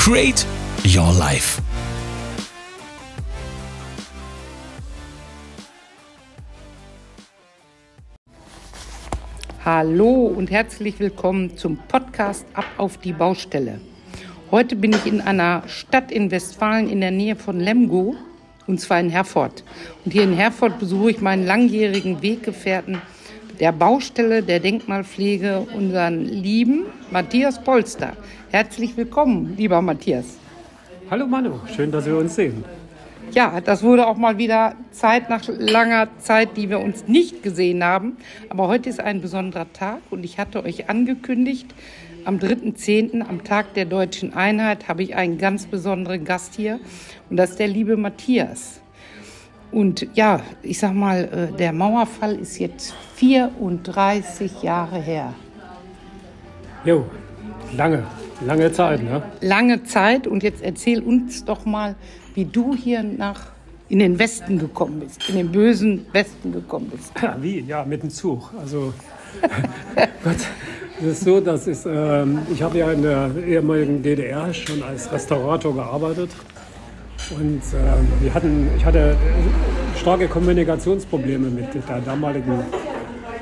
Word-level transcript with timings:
Create 0.00 0.46
Your 0.82 1.12
Life. 1.12 1.60
Hallo 9.62 10.24
und 10.24 10.50
herzlich 10.50 10.98
willkommen 11.00 11.54
zum 11.58 11.76
Podcast 11.76 12.46
Ab 12.54 12.64
auf 12.78 12.96
die 12.96 13.12
Baustelle. 13.12 13.78
Heute 14.50 14.74
bin 14.74 14.94
ich 14.94 15.04
in 15.04 15.20
einer 15.20 15.64
Stadt 15.68 16.10
in 16.10 16.30
Westfalen 16.30 16.88
in 16.88 17.02
der 17.02 17.10
Nähe 17.10 17.36
von 17.36 17.60
Lemgo 17.60 18.16
und 18.66 18.80
zwar 18.80 19.00
in 19.00 19.10
Herford. 19.10 19.64
Und 20.06 20.12
hier 20.12 20.22
in 20.22 20.32
Herford 20.32 20.78
besuche 20.78 21.10
ich 21.10 21.20
meinen 21.20 21.44
langjährigen 21.44 22.22
Weggefährten 22.22 23.02
der 23.60 23.72
Baustelle 23.72 24.42
der 24.42 24.58
Denkmalpflege, 24.58 25.66
unseren 25.76 26.24
lieben 26.24 26.86
Matthias 27.10 27.62
Polster. 27.62 28.14
Herzlich 28.50 28.96
willkommen, 28.96 29.54
lieber 29.58 29.82
Matthias. 29.82 30.38
Hallo 31.10 31.26
Manu, 31.26 31.60
schön, 31.76 31.92
dass 31.92 32.06
wir 32.06 32.16
uns 32.16 32.34
sehen. 32.34 32.64
Ja, 33.32 33.60
das 33.60 33.82
wurde 33.82 34.06
auch 34.06 34.16
mal 34.16 34.38
wieder 34.38 34.74
Zeit 34.92 35.28
nach 35.28 35.42
langer 35.46 36.08
Zeit, 36.18 36.56
die 36.56 36.70
wir 36.70 36.80
uns 36.80 37.06
nicht 37.06 37.42
gesehen 37.42 37.84
haben. 37.84 38.16
Aber 38.48 38.66
heute 38.66 38.88
ist 38.88 38.98
ein 38.98 39.20
besonderer 39.20 39.70
Tag 39.72 39.98
und 40.08 40.24
ich 40.24 40.38
hatte 40.38 40.64
euch 40.64 40.88
angekündigt, 40.88 41.66
am 42.24 42.38
3.10., 42.38 43.20
am 43.20 43.44
Tag 43.44 43.74
der 43.74 43.84
deutschen 43.84 44.32
Einheit, 44.34 44.88
habe 44.88 45.02
ich 45.02 45.14
einen 45.16 45.38
ganz 45.38 45.66
besonderen 45.66 46.24
Gast 46.24 46.54
hier 46.54 46.80
und 47.28 47.36
das 47.36 47.50
ist 47.50 47.58
der 47.58 47.68
liebe 47.68 47.96
Matthias. 47.98 48.80
Und 49.70 50.08
ja, 50.14 50.40
ich 50.62 50.78
sag 50.78 50.94
mal, 50.94 51.50
äh, 51.52 51.56
der 51.56 51.72
Mauerfall 51.72 52.36
ist 52.36 52.58
jetzt 52.58 52.94
34 53.20 54.62
Jahre 54.62 54.98
her. 54.98 55.34
Jo, 56.86 57.04
lange, 57.76 58.02
lange 58.46 58.72
Zeit, 58.72 59.02
ne? 59.02 59.22
Lange 59.42 59.84
Zeit 59.84 60.26
und 60.26 60.42
jetzt 60.42 60.62
erzähl 60.62 61.02
uns 61.02 61.44
doch 61.44 61.66
mal, 61.66 61.96
wie 62.34 62.46
du 62.46 62.74
hier 62.74 63.02
nach 63.02 63.52
in 63.90 63.98
den 63.98 64.18
Westen 64.18 64.58
gekommen 64.58 65.00
bist, 65.00 65.28
in 65.28 65.36
den 65.36 65.52
bösen 65.52 66.06
Westen 66.12 66.50
gekommen 66.52 66.90
bist. 66.90 67.12
Ja, 67.20 67.36
wie? 67.40 67.60
Ja, 67.60 67.84
mit 67.84 68.02
dem 68.02 68.08
Zug. 68.08 68.50
Also, 68.58 68.94
Gott, 70.24 70.36
es 71.00 71.06
ist 71.06 71.24
so, 71.24 71.40
dass 71.40 71.66
ich, 71.66 71.78
ähm, 71.84 72.38
ich 72.50 72.62
habe 72.62 72.78
ja 72.78 72.90
in 72.90 73.02
der 73.02 73.30
ehemaligen 73.46 74.02
DDR 74.02 74.54
schon 74.54 74.82
als 74.82 75.12
Restaurator 75.12 75.74
gearbeitet. 75.74 76.30
Und 77.38 77.58
äh, 77.58 78.22
wir 78.22 78.32
hatten, 78.32 78.70
ich 78.78 78.84
hatte 78.84 79.14
starke 80.00 80.26
Kommunikationsprobleme 80.26 81.50
mit 81.50 81.74
der 81.74 82.00
damaligen 82.00 82.60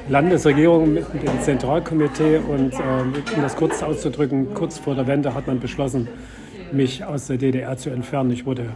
Landesregierung, 0.09 0.95
mit 0.95 1.23
dem 1.23 1.41
Zentralkomitee. 1.41 2.39
Und 2.39 2.73
äh, 2.75 3.37
um 3.37 3.43
das 3.43 3.57
kurz 3.57 3.83
auszudrücken, 3.83 4.55
kurz 4.55 4.79
vor 4.79 4.95
der 4.95 5.07
Wende 5.07 5.35
hat 5.35 5.47
man 5.47 5.61
beschlossen, 5.61 6.09
mich 6.73 7.05
aus 7.05 7.27
der 7.27 7.37
DDR 7.37 7.77
zu 7.77 7.91
entfernen. 7.91 8.31
Ich 8.31 8.47
wurde 8.47 8.71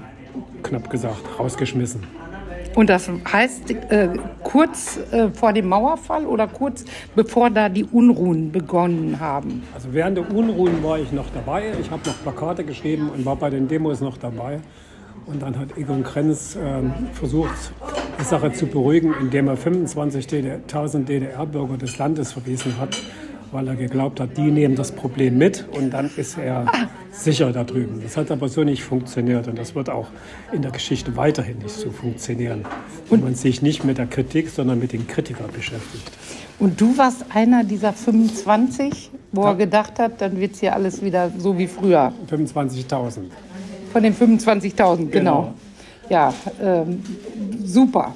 knapp 0.62 0.91
gesagt 0.91 1.22
rausgeschmissen. 1.39 2.02
Und 2.74 2.89
das 2.89 3.11
heißt, 3.30 3.70
äh, 3.70 4.08
kurz 4.42 4.98
äh, 5.11 5.28
vor 5.30 5.52
dem 5.52 5.68
Mauerfall 5.68 6.24
oder 6.24 6.46
kurz 6.48 6.84
bevor 7.14 7.51
da 7.51 7.68
die 7.68 7.84
Unruhen 7.84 8.51
begonnen 8.51 9.20
haben? 9.20 9.62
Also 9.74 9.89
während 9.92 10.17
der 10.17 10.30
Unruhen 10.30 10.83
war 10.83 10.98
ich 10.98 11.12
noch 11.12 11.28
dabei. 11.34 11.73
Ich 11.80 11.90
habe 11.90 12.02
noch 12.07 12.23
Plakate 12.23 12.64
geschrieben 12.64 13.11
und 13.11 13.27
war 13.27 13.36
bei 13.36 13.51
den 13.51 13.68
Demos 13.68 14.01
noch 14.01 14.17
dabei. 14.17 14.61
Und 15.27 15.42
dann 15.42 15.58
hat 15.58 15.77
Egon 15.77 16.02
Krenz 16.02 16.57
äh, 16.57 16.61
versucht, 17.12 17.73
die 18.20 18.24
Sache 18.24 18.52
zu 18.52 18.67
beruhigen, 18.67 19.14
indem 19.20 19.48
er 19.48 19.56
25.000 19.56 21.05
DDR-Bürger 21.05 21.77
des 21.77 21.98
Landes 21.98 22.33
verwiesen 22.33 22.78
hat 22.78 22.96
weil 23.52 23.68
er 23.68 23.77
geglaubt 23.77 24.18
hat, 24.18 24.36
die 24.36 24.50
nehmen 24.50 24.74
das 24.74 24.92
Problem 24.92 25.39
mit 25.39 25.67
und 25.73 25.90
dann 25.90 26.11
ist 26.17 26.39
er 26.39 26.67
sicher 27.12 27.52
da 27.52 27.64
drüben. 27.64 28.01
Das 28.02 28.17
hat 28.17 28.30
aber 28.30 28.48
so 28.48 28.64
nicht 28.64 28.83
funktioniert 28.83 29.46
und 29.46 29.58
das 29.58 29.74
wird 29.74 29.90
auch 29.90 30.08
in 30.52 30.62
der 30.62 30.70
Geschichte 30.70 31.17
weiterhin 31.17 31.58
nicht 31.58 31.74
so 31.74 31.90
funktionieren, 31.90 32.64
wenn 33.11 33.22
man 33.22 33.34
sich 33.34 33.61
nicht 33.62 33.84
mit 33.84 33.98
der 33.98 34.06
Kritik, 34.06 34.48
sondern 34.48 34.78
mit 34.78 34.92
den 34.92 35.06
Kritikern 35.06 35.51
beschäftigt. 35.52 36.11
Und 36.58 36.80
du 36.80 36.96
warst 36.96 37.27
einer 37.34 37.64
dieser 37.64 37.92
25, 37.92 39.11
wo 39.33 39.42
ja. 39.42 39.48
er 39.51 39.55
gedacht 39.56 39.98
hat, 39.98 40.20
dann 40.20 40.40
wird 40.40 40.55
es 40.55 40.61
hier 40.61 40.74
alles 40.74 41.02
wieder 41.02 41.30
so 41.36 41.58
wie 41.58 41.67
früher. 41.67 42.12
25.000. 42.30 43.18
Von 43.92 44.02
den 44.02 44.14
25.000, 44.14 44.96
genau. 44.96 45.11
genau. 45.11 45.55
Ja, 46.08 46.33
ähm, 46.61 47.02
super. 47.64 48.14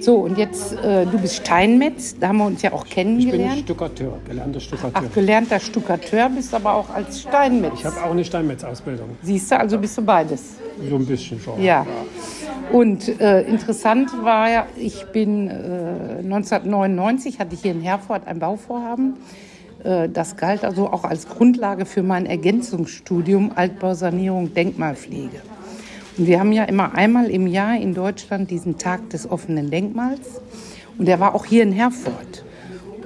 So, 0.00 0.16
und 0.16 0.36
jetzt, 0.36 0.72
äh, 0.72 1.06
du 1.06 1.18
bist 1.18 1.36
Steinmetz, 1.36 2.18
da 2.18 2.28
haben 2.28 2.38
wir 2.38 2.46
uns 2.46 2.62
ja 2.62 2.72
auch 2.72 2.84
kennengelernt. 2.84 3.58
Ich 3.58 3.64
bin 3.66 3.76
Stuckateur, 3.76 4.18
gelernter 4.26 4.60
Stuckateur. 4.60 5.02
Ach, 5.08 5.14
gelernter 5.14 5.60
Stuckateur, 5.60 6.28
bist 6.30 6.54
aber 6.54 6.74
auch 6.74 6.90
als 6.90 7.22
Steinmetz. 7.22 7.74
Ich 7.78 7.84
habe 7.84 8.02
auch 8.02 8.10
eine 8.10 8.24
Steinmetz-Ausbildung. 8.24 9.10
Siehst 9.22 9.50
du, 9.50 9.58
also 9.58 9.78
bist 9.78 9.96
du 9.96 10.02
beides. 10.02 10.56
So 10.88 10.96
ein 10.96 11.06
bisschen 11.06 11.40
schon. 11.40 11.62
Ja. 11.62 11.86
Und 12.72 13.20
äh, 13.20 13.42
interessant 13.42 14.10
war 14.22 14.50
ja, 14.50 14.66
ich 14.76 15.04
bin 15.06 15.48
äh, 15.48 16.18
1999, 16.22 17.38
hatte 17.38 17.54
ich 17.54 17.62
hier 17.62 17.72
in 17.72 17.80
Herford 17.80 18.26
ein 18.26 18.40
Bauvorhaben. 18.40 19.14
Äh, 19.84 20.08
das 20.08 20.36
galt 20.36 20.64
also 20.64 20.88
auch 20.88 21.04
als 21.04 21.28
Grundlage 21.28 21.86
für 21.86 22.02
mein 22.02 22.26
Ergänzungsstudium 22.26 23.52
Altbausanierung 23.54 24.54
Denkmalpflege. 24.54 25.40
Und 26.16 26.26
wir 26.26 26.38
haben 26.38 26.52
ja 26.52 26.64
immer 26.64 26.94
einmal 26.94 27.30
im 27.30 27.46
Jahr 27.46 27.76
in 27.76 27.94
Deutschland 27.94 28.50
diesen 28.50 28.78
Tag 28.78 29.10
des 29.10 29.28
offenen 29.28 29.70
Denkmals. 29.70 30.40
Und 30.96 31.06
der 31.06 31.18
war 31.18 31.34
auch 31.34 31.44
hier 31.44 31.62
in 31.62 31.72
Herford. 31.72 32.44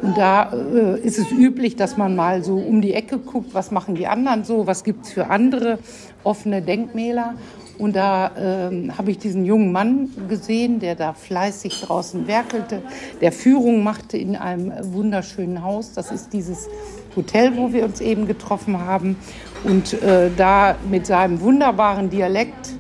Und 0.03 0.17
da 0.17 0.53
äh, 0.53 1.01
ist 1.01 1.19
es 1.19 1.33
üblich, 1.33 1.75
dass 1.75 1.97
man 1.97 2.15
mal 2.15 2.45
so 2.45 2.57
um 2.57 2.83
die 2.83 2.95
Ecke 2.95 3.19
guckt, 3.19 3.55
was 3.55 3.71
machen 3.71 3.95
die 3.95 4.07
anderen 4.07 4.45
so, 4.45 4.67
was 4.67 4.85
gibt 4.85 5.07
es 5.07 5.13
für 5.13 5.29
andere 5.31 5.79
offene 6.23 6.63
Denkmäler. 6.63 7.35
Und 7.79 7.97
da 7.97 8.33
äh, 8.37 8.91
habe 8.91 9.11
ich 9.11 9.19
diesen 9.19 9.45
jungen 9.45 9.73
Mann 9.73 10.11
gesehen, 10.29 10.81
der 10.81 10.95
da 10.95 11.15
fleißig 11.15 11.81
draußen 11.81 12.27
werkelte, 12.27 12.83
der 13.21 13.33
Führung 13.33 13.83
machte 13.83 14.19
in 14.19 14.37
einem 14.37 14.73
wunderschönen 14.93 15.63
Haus. 15.63 15.93
Das 15.93 16.11
ist 16.11 16.33
dieses 16.33 16.69
Hotel, 17.17 17.57
wo 17.57 17.73
wir 17.73 17.85
uns 17.85 18.01
eben 18.01 18.27
getroffen 18.27 18.81
haben. 18.81 19.17
Und 19.65 20.01
äh, 20.03 20.31
da 20.37 20.77
mit 20.91 21.07
seinem 21.07 21.41
wunderbaren 21.41 22.11
Dialekt 22.11 22.78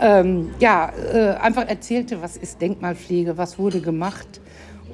ähm, 0.00 0.50
ja, 0.58 0.92
äh, 1.12 1.34
einfach 1.34 1.68
erzählte, 1.68 2.22
was 2.22 2.36
ist 2.36 2.60
Denkmalpflege, 2.60 3.36
was 3.36 3.58
wurde 3.58 3.80
gemacht. 3.80 4.40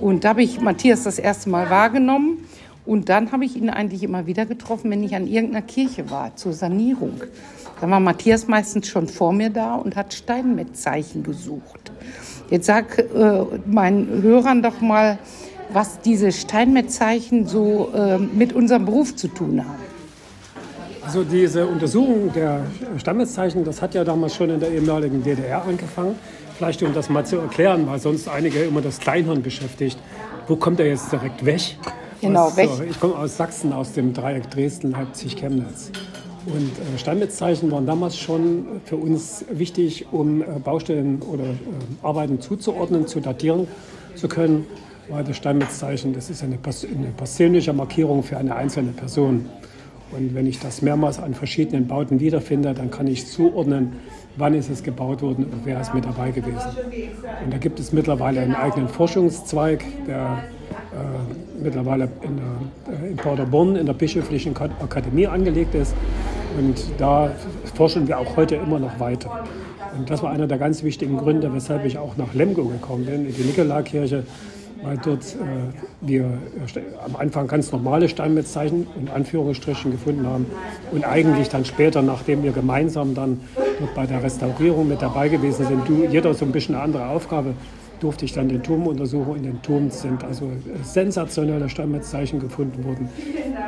Und 0.00 0.24
da 0.24 0.30
habe 0.30 0.42
ich 0.42 0.60
Matthias 0.60 1.04
das 1.04 1.18
erste 1.18 1.50
Mal 1.50 1.70
wahrgenommen. 1.70 2.44
Und 2.86 3.10
dann 3.10 3.32
habe 3.32 3.44
ich 3.44 3.54
ihn 3.54 3.68
eigentlich 3.68 4.02
immer 4.02 4.26
wieder 4.26 4.46
getroffen, 4.46 4.90
wenn 4.90 5.02
ich 5.04 5.14
an 5.14 5.26
irgendeiner 5.26 5.66
Kirche 5.66 6.10
war, 6.10 6.34
zur 6.36 6.54
Sanierung. 6.54 7.20
Da 7.80 7.90
war 7.90 8.00
Matthias 8.00 8.48
meistens 8.48 8.88
schon 8.88 9.08
vor 9.08 9.32
mir 9.32 9.50
da 9.50 9.74
und 9.74 9.94
hat 9.94 10.14
Steinmetzzeichen 10.14 11.22
gesucht. 11.22 11.92
Jetzt 12.50 12.66
sag 12.66 12.98
äh, 12.98 13.44
meinen 13.66 14.22
Hörern 14.22 14.62
doch 14.62 14.80
mal, 14.80 15.18
was 15.70 16.00
diese 16.00 16.32
Steinmetzzeichen 16.32 17.46
so 17.46 17.92
äh, 17.94 18.18
mit 18.18 18.54
unserem 18.54 18.86
Beruf 18.86 19.14
zu 19.14 19.28
tun 19.28 19.64
haben. 19.66 19.87
Also 21.08 21.24
diese 21.24 21.66
Untersuchung 21.66 22.30
der 22.34 22.60
Stammesszeichen, 22.98 23.64
das 23.64 23.80
hat 23.80 23.94
ja 23.94 24.04
damals 24.04 24.34
schon 24.34 24.50
in 24.50 24.60
der 24.60 24.70
ehemaligen 24.70 25.22
DDR 25.24 25.64
angefangen. 25.64 26.16
Vielleicht 26.58 26.82
um 26.82 26.92
das 26.92 27.08
mal 27.08 27.24
zu 27.24 27.38
erklären, 27.38 27.86
weil 27.86 27.98
sonst 27.98 28.28
einige 28.28 28.62
immer 28.62 28.82
das 28.82 29.00
Kleinhirn 29.00 29.40
beschäftigt. 29.40 29.98
Wo 30.48 30.56
kommt 30.56 30.80
er 30.80 30.86
jetzt 30.86 31.10
direkt 31.10 31.46
weg? 31.46 31.78
Genau, 32.20 32.54
weg. 32.54 32.68
ich 32.90 33.00
komme 33.00 33.16
aus 33.16 33.38
Sachsen, 33.38 33.72
aus 33.72 33.94
dem 33.94 34.12
Dreieck 34.12 34.50
Dresden, 34.50 34.90
Leipzig, 34.90 35.36
Chemnitz. 35.36 35.92
Und 36.44 36.72
äh, 36.72 36.98
Steinmetzzeichen 36.98 37.70
waren 37.70 37.86
damals 37.86 38.18
schon 38.18 38.66
für 38.84 38.96
uns 38.96 39.46
wichtig, 39.50 40.12
um 40.12 40.42
äh, 40.42 40.44
Baustellen 40.62 41.22
oder 41.22 41.44
äh, 41.44 41.56
Arbeiten 42.02 42.38
zuzuordnen, 42.42 43.06
zu 43.06 43.20
datieren 43.20 43.66
zu 44.14 44.28
können. 44.28 44.66
Weil 45.08 45.24
das 45.24 45.38
Steinmetzzeichen, 45.38 46.12
das 46.12 46.28
ist 46.28 46.42
eine, 46.42 46.58
eine 46.58 47.12
persönliche 47.16 47.72
Markierung 47.72 48.22
für 48.22 48.36
eine 48.36 48.54
einzelne 48.54 48.92
Person. 48.92 49.46
Und 50.10 50.34
wenn 50.34 50.46
ich 50.46 50.58
das 50.58 50.82
mehrmals 50.82 51.18
an 51.18 51.34
verschiedenen 51.34 51.86
Bauten 51.86 52.20
wiederfinde, 52.20 52.74
dann 52.74 52.90
kann 52.90 53.06
ich 53.06 53.26
zuordnen, 53.26 53.94
wann 54.36 54.54
ist 54.54 54.70
es 54.70 54.82
gebaut 54.82 55.22
worden 55.22 55.44
und 55.44 55.60
wer 55.64 55.80
ist 55.80 55.94
mit 55.94 56.04
dabei 56.04 56.30
gewesen. 56.30 56.68
Und 57.44 57.52
da 57.52 57.58
gibt 57.58 57.78
es 57.78 57.92
mittlerweile 57.92 58.40
einen 58.40 58.54
eigenen 58.54 58.88
Forschungszweig, 58.88 59.84
der 60.06 60.44
äh, 60.92 61.62
mittlerweile 61.62 62.08
in, 62.22 62.36
der, 62.36 63.04
äh, 63.04 63.10
in 63.10 63.16
Paderborn 63.16 63.76
in 63.76 63.86
der 63.86 63.92
Bischöflichen 63.92 64.56
Akademie 64.56 65.26
angelegt 65.26 65.74
ist. 65.74 65.94
Und 66.58 66.78
da 66.98 67.30
forschen 67.74 68.08
wir 68.08 68.18
auch 68.18 68.36
heute 68.36 68.56
immer 68.56 68.78
noch 68.78 68.98
weiter. 68.98 69.44
Und 69.96 70.08
das 70.08 70.22
war 70.22 70.30
einer 70.30 70.46
der 70.46 70.58
ganz 70.58 70.82
wichtigen 70.82 71.18
Gründe, 71.18 71.52
weshalb 71.52 71.84
ich 71.84 71.98
auch 71.98 72.16
nach 72.16 72.32
Lemgo 72.34 72.64
gekommen 72.64 73.04
bin, 73.04 73.26
in 73.26 73.34
die 73.34 73.42
Nikolaikirche, 73.42 74.24
weil 74.82 74.98
dort 74.98 75.24
äh, 75.34 76.06
wir 76.06 76.24
am 77.04 77.16
Anfang 77.16 77.46
ganz 77.46 77.72
normale 77.72 78.08
Steinmetzzeichen 78.08 78.86
und 78.96 79.10
Anführungsstrichen 79.10 79.90
gefunden 79.90 80.26
haben 80.26 80.46
und 80.92 81.04
eigentlich 81.04 81.48
dann 81.48 81.64
später, 81.64 82.02
nachdem 82.02 82.42
wir 82.42 82.52
gemeinsam 82.52 83.14
dann 83.14 83.40
dort 83.78 83.94
bei 83.94 84.06
der 84.06 84.22
Restaurierung 84.22 84.88
mit 84.88 85.02
dabei 85.02 85.28
gewesen 85.28 85.66
sind, 85.66 85.88
du, 85.88 86.04
jeder 86.04 86.34
so 86.34 86.44
ein 86.44 86.52
bisschen 86.52 86.74
eine 86.74 86.84
andere 86.84 87.08
Aufgabe, 87.08 87.54
durfte 88.00 88.24
ich 88.24 88.32
dann 88.32 88.48
den 88.48 88.62
Turm 88.62 88.86
untersuchen. 88.86 89.36
In 89.36 89.42
den 89.42 89.62
Turm 89.62 89.90
sind 89.90 90.22
also 90.24 90.50
sensationelle 90.82 91.68
Steinmetzzeichen 91.68 92.38
gefunden 92.38 92.84
worden, 92.84 93.08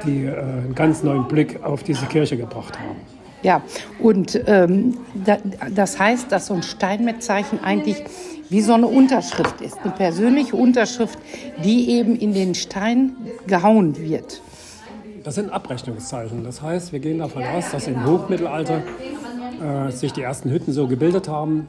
die 0.07 0.25
äh, 0.25 0.39
einen 0.39 0.75
ganz 0.75 1.03
neuen 1.03 1.27
Blick 1.27 1.63
auf 1.63 1.83
diese 1.83 2.07
Kirche 2.07 2.37
gebracht 2.37 2.79
haben. 2.79 3.20
Ja, 3.43 3.63
und 3.99 4.39
ähm, 4.47 4.99
da, 5.15 5.39
das 5.71 5.99
heißt, 5.99 6.31
dass 6.31 6.47
so 6.47 6.55
ein 6.55 6.63
Steinmetzzeichen 6.63 7.63
eigentlich 7.65 8.05
wie 8.51 8.61
so 8.61 8.75
eine 8.75 8.87
Unterschrift 8.87 9.61
ist, 9.61 9.79
eine 9.79 9.93
persönliche 9.93 10.57
Unterschrift, 10.57 11.19
die 11.65 11.91
eben 11.91 12.17
in 12.17 12.35
den 12.35 12.55
Stein 12.55 13.17
gehauen 13.47 13.97
wird. 13.97 14.43
Das 15.23 15.37
sind 15.37 15.51
Abrechnungszeichen. 15.51 16.45
Das 16.45 16.61
heißt, 16.61 16.93
wir 16.93 16.99
gehen 16.99 17.19
davon 17.19 17.45
aus, 17.45 17.71
dass 17.71 17.87
im 17.87 18.05
Hochmittelalter 18.05 18.83
äh, 19.61 19.91
sich 19.91 20.13
die 20.13 20.23
ersten 20.23 20.51
Hütten 20.51 20.73
so 20.73 20.89
gebildet 20.89 21.29
haben. 21.29 21.69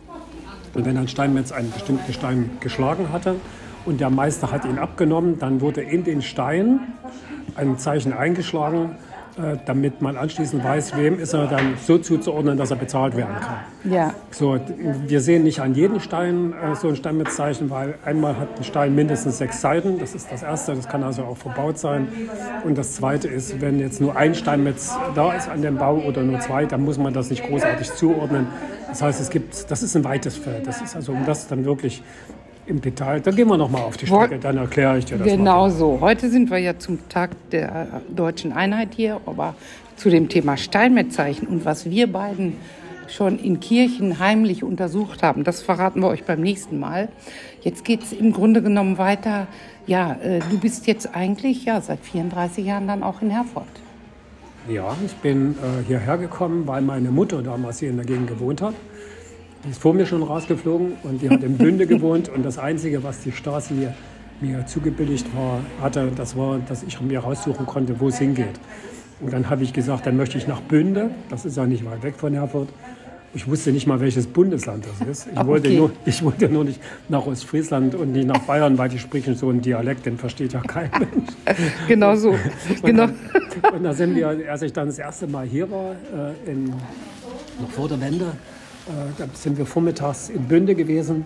Und 0.73 0.85
wenn 0.85 0.97
ein 0.97 1.07
Steinmetz 1.07 1.51
einen 1.51 1.71
bestimmten 1.71 2.11
Stein 2.13 2.49
geschlagen 2.61 3.11
hatte 3.11 3.35
und 3.85 3.99
der 3.99 4.09
Meister 4.09 4.51
hat 4.51 4.65
ihn 4.65 4.79
abgenommen, 4.79 5.37
dann 5.37 5.61
wurde 5.61 5.81
in 5.81 6.03
den 6.03 6.21
Stein 6.21 6.79
ein 7.55 7.77
Zeichen 7.77 8.13
eingeschlagen 8.13 8.95
damit 9.65 10.01
man 10.01 10.17
anschließend 10.17 10.63
weiß, 10.63 10.97
wem 10.97 11.19
ist 11.19 11.33
er 11.33 11.47
dann 11.47 11.75
so 11.85 11.97
zuzuordnen, 11.97 12.57
dass 12.57 12.71
er 12.71 12.77
bezahlt 12.77 13.15
werden 13.15 13.35
kann. 13.39 13.91
Ja. 13.91 14.13
So, 14.29 14.59
wir 15.07 15.21
sehen 15.21 15.43
nicht 15.43 15.61
an 15.61 15.73
jedem 15.73 15.99
Stein 15.99 16.53
äh, 16.53 16.75
so 16.75 16.89
ein 16.89 16.95
Steinmetzzeichen, 16.95 17.69
weil 17.69 17.95
einmal 18.05 18.37
hat 18.37 18.57
ein 18.57 18.63
Stein 18.63 18.93
mindestens 18.93 19.37
sechs 19.37 19.61
Seiten. 19.61 19.99
Das 19.99 20.13
ist 20.13 20.31
das 20.31 20.43
Erste, 20.43 20.75
das 20.75 20.87
kann 20.87 21.03
also 21.03 21.23
auch 21.23 21.37
verbaut 21.37 21.79
sein. 21.79 22.07
Und 22.63 22.77
das 22.77 22.93
Zweite 22.93 23.27
ist, 23.27 23.61
wenn 23.61 23.79
jetzt 23.79 24.01
nur 24.01 24.15
ein 24.15 24.35
Steinmetz 24.35 24.93
da 25.15 25.33
ist 25.33 25.49
an 25.49 25.61
dem 25.61 25.77
Bau 25.77 25.97
oder 25.97 26.23
nur 26.23 26.39
zwei, 26.39 26.65
dann 26.65 26.83
muss 26.83 26.97
man 26.97 27.13
das 27.13 27.29
nicht 27.29 27.43
großartig 27.43 27.93
zuordnen. 27.93 28.47
Das 28.87 29.01
heißt, 29.01 29.21
es 29.21 29.29
gibt, 29.29 29.71
das 29.71 29.83
ist 29.83 29.95
ein 29.95 30.03
weites 30.03 30.37
Feld. 30.37 30.67
Das 30.67 30.81
ist 30.81 30.95
also, 30.95 31.13
um 31.13 31.25
das 31.25 31.47
dann 31.47 31.65
wirklich 31.65 32.03
im 32.71 32.81
Detail. 32.81 33.19
Dann 33.19 33.35
gehen 33.35 33.47
wir 33.47 33.57
noch 33.57 33.69
mal 33.69 33.81
auf 33.81 33.97
die 33.97 34.07
Strecke, 34.07 34.39
dann 34.39 34.57
erkläre 34.57 34.97
ich 34.97 35.05
dir 35.05 35.17
das. 35.17 35.27
Genau 35.27 35.67
mal. 35.67 35.71
so. 35.71 35.99
Heute 36.01 36.29
sind 36.29 36.49
wir 36.49 36.57
ja 36.57 36.79
zum 36.79 37.07
Tag 37.09 37.31
der 37.51 38.01
deutschen 38.09 38.53
Einheit 38.53 38.89
hier, 38.95 39.21
aber 39.27 39.53
zu 39.95 40.09
dem 40.09 40.29
Thema 40.29 40.57
Steinmetzzeichen 40.57 41.47
und 41.47 41.65
was 41.65 41.87
wir 41.89 42.11
beiden 42.11 42.55
schon 43.07 43.37
in 43.37 43.59
Kirchen 43.59 44.19
heimlich 44.19 44.63
untersucht 44.63 45.21
haben, 45.21 45.43
das 45.43 45.61
verraten 45.61 45.99
wir 45.99 46.07
euch 46.07 46.23
beim 46.23 46.41
nächsten 46.41 46.79
Mal. 46.79 47.09
Jetzt 47.61 47.85
geht 47.85 48.03
es 48.03 48.13
im 48.13 48.31
Grunde 48.31 48.61
genommen 48.63 48.97
weiter. 48.97 49.47
Ja, 49.85 50.13
äh, 50.13 50.39
du 50.49 50.57
bist 50.57 50.87
jetzt 50.87 51.13
eigentlich 51.13 51.65
ja 51.65 51.81
seit 51.81 51.99
34 51.99 52.65
Jahren 52.65 52.87
dann 52.87 53.03
auch 53.03 53.21
in 53.21 53.29
Herford. 53.29 53.67
Ja, 54.69 54.95
ich 55.05 55.15
bin 55.15 55.55
äh, 55.55 55.85
hierher 55.85 56.17
gekommen, 56.17 56.67
weil 56.67 56.81
meine 56.81 57.11
Mutter 57.11 57.41
damals 57.41 57.79
hier 57.79 57.89
in 57.89 57.97
der 57.97 58.05
Gegend 58.05 58.27
gewohnt 58.27 58.61
hat. 58.61 58.75
Die 59.63 59.69
ist 59.69 59.81
vor 59.81 59.93
mir 59.93 60.05
schon 60.05 60.23
rausgeflogen 60.23 60.93
und 61.03 61.21
die 61.21 61.29
hat 61.29 61.43
in 61.43 61.57
Bünde 61.57 61.85
gewohnt. 61.85 62.29
Und 62.29 62.43
das 62.43 62.57
Einzige, 62.57 63.03
was 63.03 63.19
die 63.19 63.31
Stasi 63.31 63.75
mir, 63.75 63.93
mir 64.39 64.65
zugebilligt 64.65 65.27
war, 65.35 65.59
hatte, 65.79 66.11
das 66.15 66.35
war, 66.35 66.59
dass 66.67 66.81
ich 66.81 66.99
mir 66.99 67.19
raussuchen 67.19 67.67
konnte, 67.67 67.99
wo 67.99 68.07
es 68.07 68.17
hingeht. 68.17 68.59
Und 69.19 69.31
dann 69.31 69.49
habe 69.51 69.63
ich 69.63 69.71
gesagt, 69.71 70.07
dann 70.07 70.17
möchte 70.17 70.37
ich 70.39 70.47
nach 70.47 70.61
Bünde. 70.61 71.11
Das 71.29 71.45
ist 71.45 71.57
ja 71.57 71.67
nicht 71.67 71.85
weit 71.85 72.01
weg 72.01 72.15
von 72.17 72.33
Herford. 72.33 72.69
Ich 73.33 73.47
wusste 73.47 73.71
nicht 73.71 73.85
mal, 73.87 74.01
welches 74.01 74.27
Bundesland 74.27 74.85
das 74.85 75.07
ist. 75.07 75.27
Ich, 75.31 75.37
okay. 75.37 75.47
wollte, 75.47 75.69
nur, 75.69 75.91
ich 76.05 76.23
wollte 76.23 76.49
nur 76.49 76.65
nicht 76.65 76.81
nach 77.07 77.25
Ostfriesland 77.25 77.95
und 77.95 78.11
nicht 78.11 78.27
nach 78.27 78.39
Bayern, 78.39 78.77
weil 78.77 78.89
die 78.89 78.99
sprechen 78.99 79.35
so 79.35 79.49
einen 79.49 79.61
Dialekt, 79.61 80.05
den 80.05 80.17
versteht 80.17 80.53
ja 80.53 80.59
kein 80.61 80.89
Mensch. 80.99 81.61
genau 81.87 82.15
so. 82.15 82.31
Und, 82.31 82.39
genau. 82.83 83.07
Dann, 83.61 83.73
und 83.73 83.83
da 83.83 83.93
sind 83.93 84.15
wir, 84.15 84.27
als 84.49 84.63
ich 84.63 84.73
dann 84.73 84.87
das 84.87 84.99
erste 84.99 85.27
Mal 85.27 85.45
hier 85.45 85.69
war, 85.69 85.91
äh, 85.91 86.51
in, 86.51 86.65
noch 86.65 87.69
vor 87.69 87.87
der 87.87 88.01
Wende, 88.01 88.33
da 89.17 89.25
sind 89.33 89.57
wir 89.57 89.65
vormittags 89.65 90.29
in 90.29 90.43
Bünde 90.45 90.75
gewesen 90.75 91.25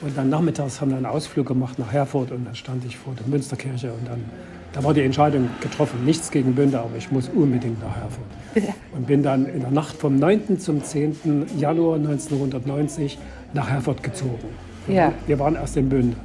und 0.00 0.16
dann 0.16 0.28
nachmittags 0.28 0.80
haben 0.80 0.90
wir 0.90 0.96
einen 0.96 1.06
Ausflug 1.06 1.46
gemacht 1.46 1.78
nach 1.78 1.92
Herford 1.92 2.32
und 2.32 2.44
dann 2.44 2.54
stand 2.54 2.84
ich 2.84 2.96
vor 2.96 3.14
der 3.14 3.26
Münsterkirche 3.26 3.92
und 3.92 4.06
dann 4.08 4.24
da 4.72 4.84
war 4.84 4.94
die 4.94 5.02
Entscheidung 5.02 5.48
getroffen, 5.60 6.04
nichts 6.04 6.30
gegen 6.30 6.54
Bünde, 6.54 6.78
aber 6.78 6.96
ich 6.96 7.10
muss 7.10 7.28
unbedingt 7.28 7.82
nach 7.82 7.96
Herford. 7.96 8.70
Und 8.94 9.06
bin 9.06 9.22
dann 9.22 9.46
in 9.46 9.60
der 9.60 9.70
Nacht 9.70 9.96
vom 9.96 10.16
9. 10.16 10.60
zum 10.60 10.84
10. 10.84 11.46
Januar 11.58 11.96
1990 11.96 13.18
nach 13.52 13.68
Herford 13.68 14.02
gezogen. 14.02 14.38
Ja. 14.86 15.12
Wir 15.26 15.38
waren 15.38 15.56
erst 15.56 15.76
in 15.76 15.88
Bünde. 15.88 16.16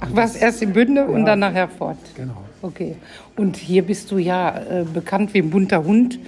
Ach, 0.00 0.08
warst 0.12 0.40
erst 0.40 0.62
in 0.62 0.72
Bünde 0.72 1.00
ja, 1.00 1.06
und 1.06 1.24
dann 1.24 1.40
nach 1.40 1.52
Herford? 1.52 1.96
Genau. 2.16 2.36
Okay. 2.62 2.96
Und 3.36 3.56
hier 3.56 3.82
bist 3.82 4.10
du 4.10 4.18
ja 4.18 4.56
äh, 4.56 4.84
bekannt 4.84 5.34
wie 5.34 5.38
ein 5.38 5.50
bunter 5.50 5.84
Hund. 5.84 6.18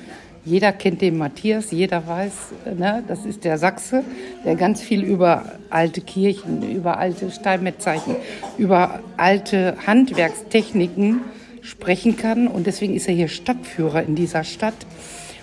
Jeder 0.46 0.70
kennt 0.72 1.02
den 1.02 1.19
Matthias, 1.19 1.72
jeder 1.72 2.06
weiß, 2.06 2.32
ne, 2.78 3.02
das 3.08 3.26
ist 3.26 3.44
der 3.44 3.58
Sachse, 3.58 4.04
der 4.44 4.54
ganz 4.54 4.81
viel 4.81 5.02
über 5.02 5.44
alte 5.70 6.00
Kirchen, 6.00 6.62
über 6.70 6.98
alte 6.98 7.32
Steinmetzzeichen, 7.32 8.14
über 8.56 9.00
alte 9.16 9.76
Handwerkstechniken 9.88 11.22
sprechen 11.62 12.16
kann. 12.16 12.46
Und 12.46 12.69
deswegen 12.69 12.94
ist 12.94 13.08
er 13.08 13.14
hier 13.14 13.26
Stadtführer 13.26 14.04
in 14.04 14.14
dieser 14.14 14.44
Stadt. 14.44 14.76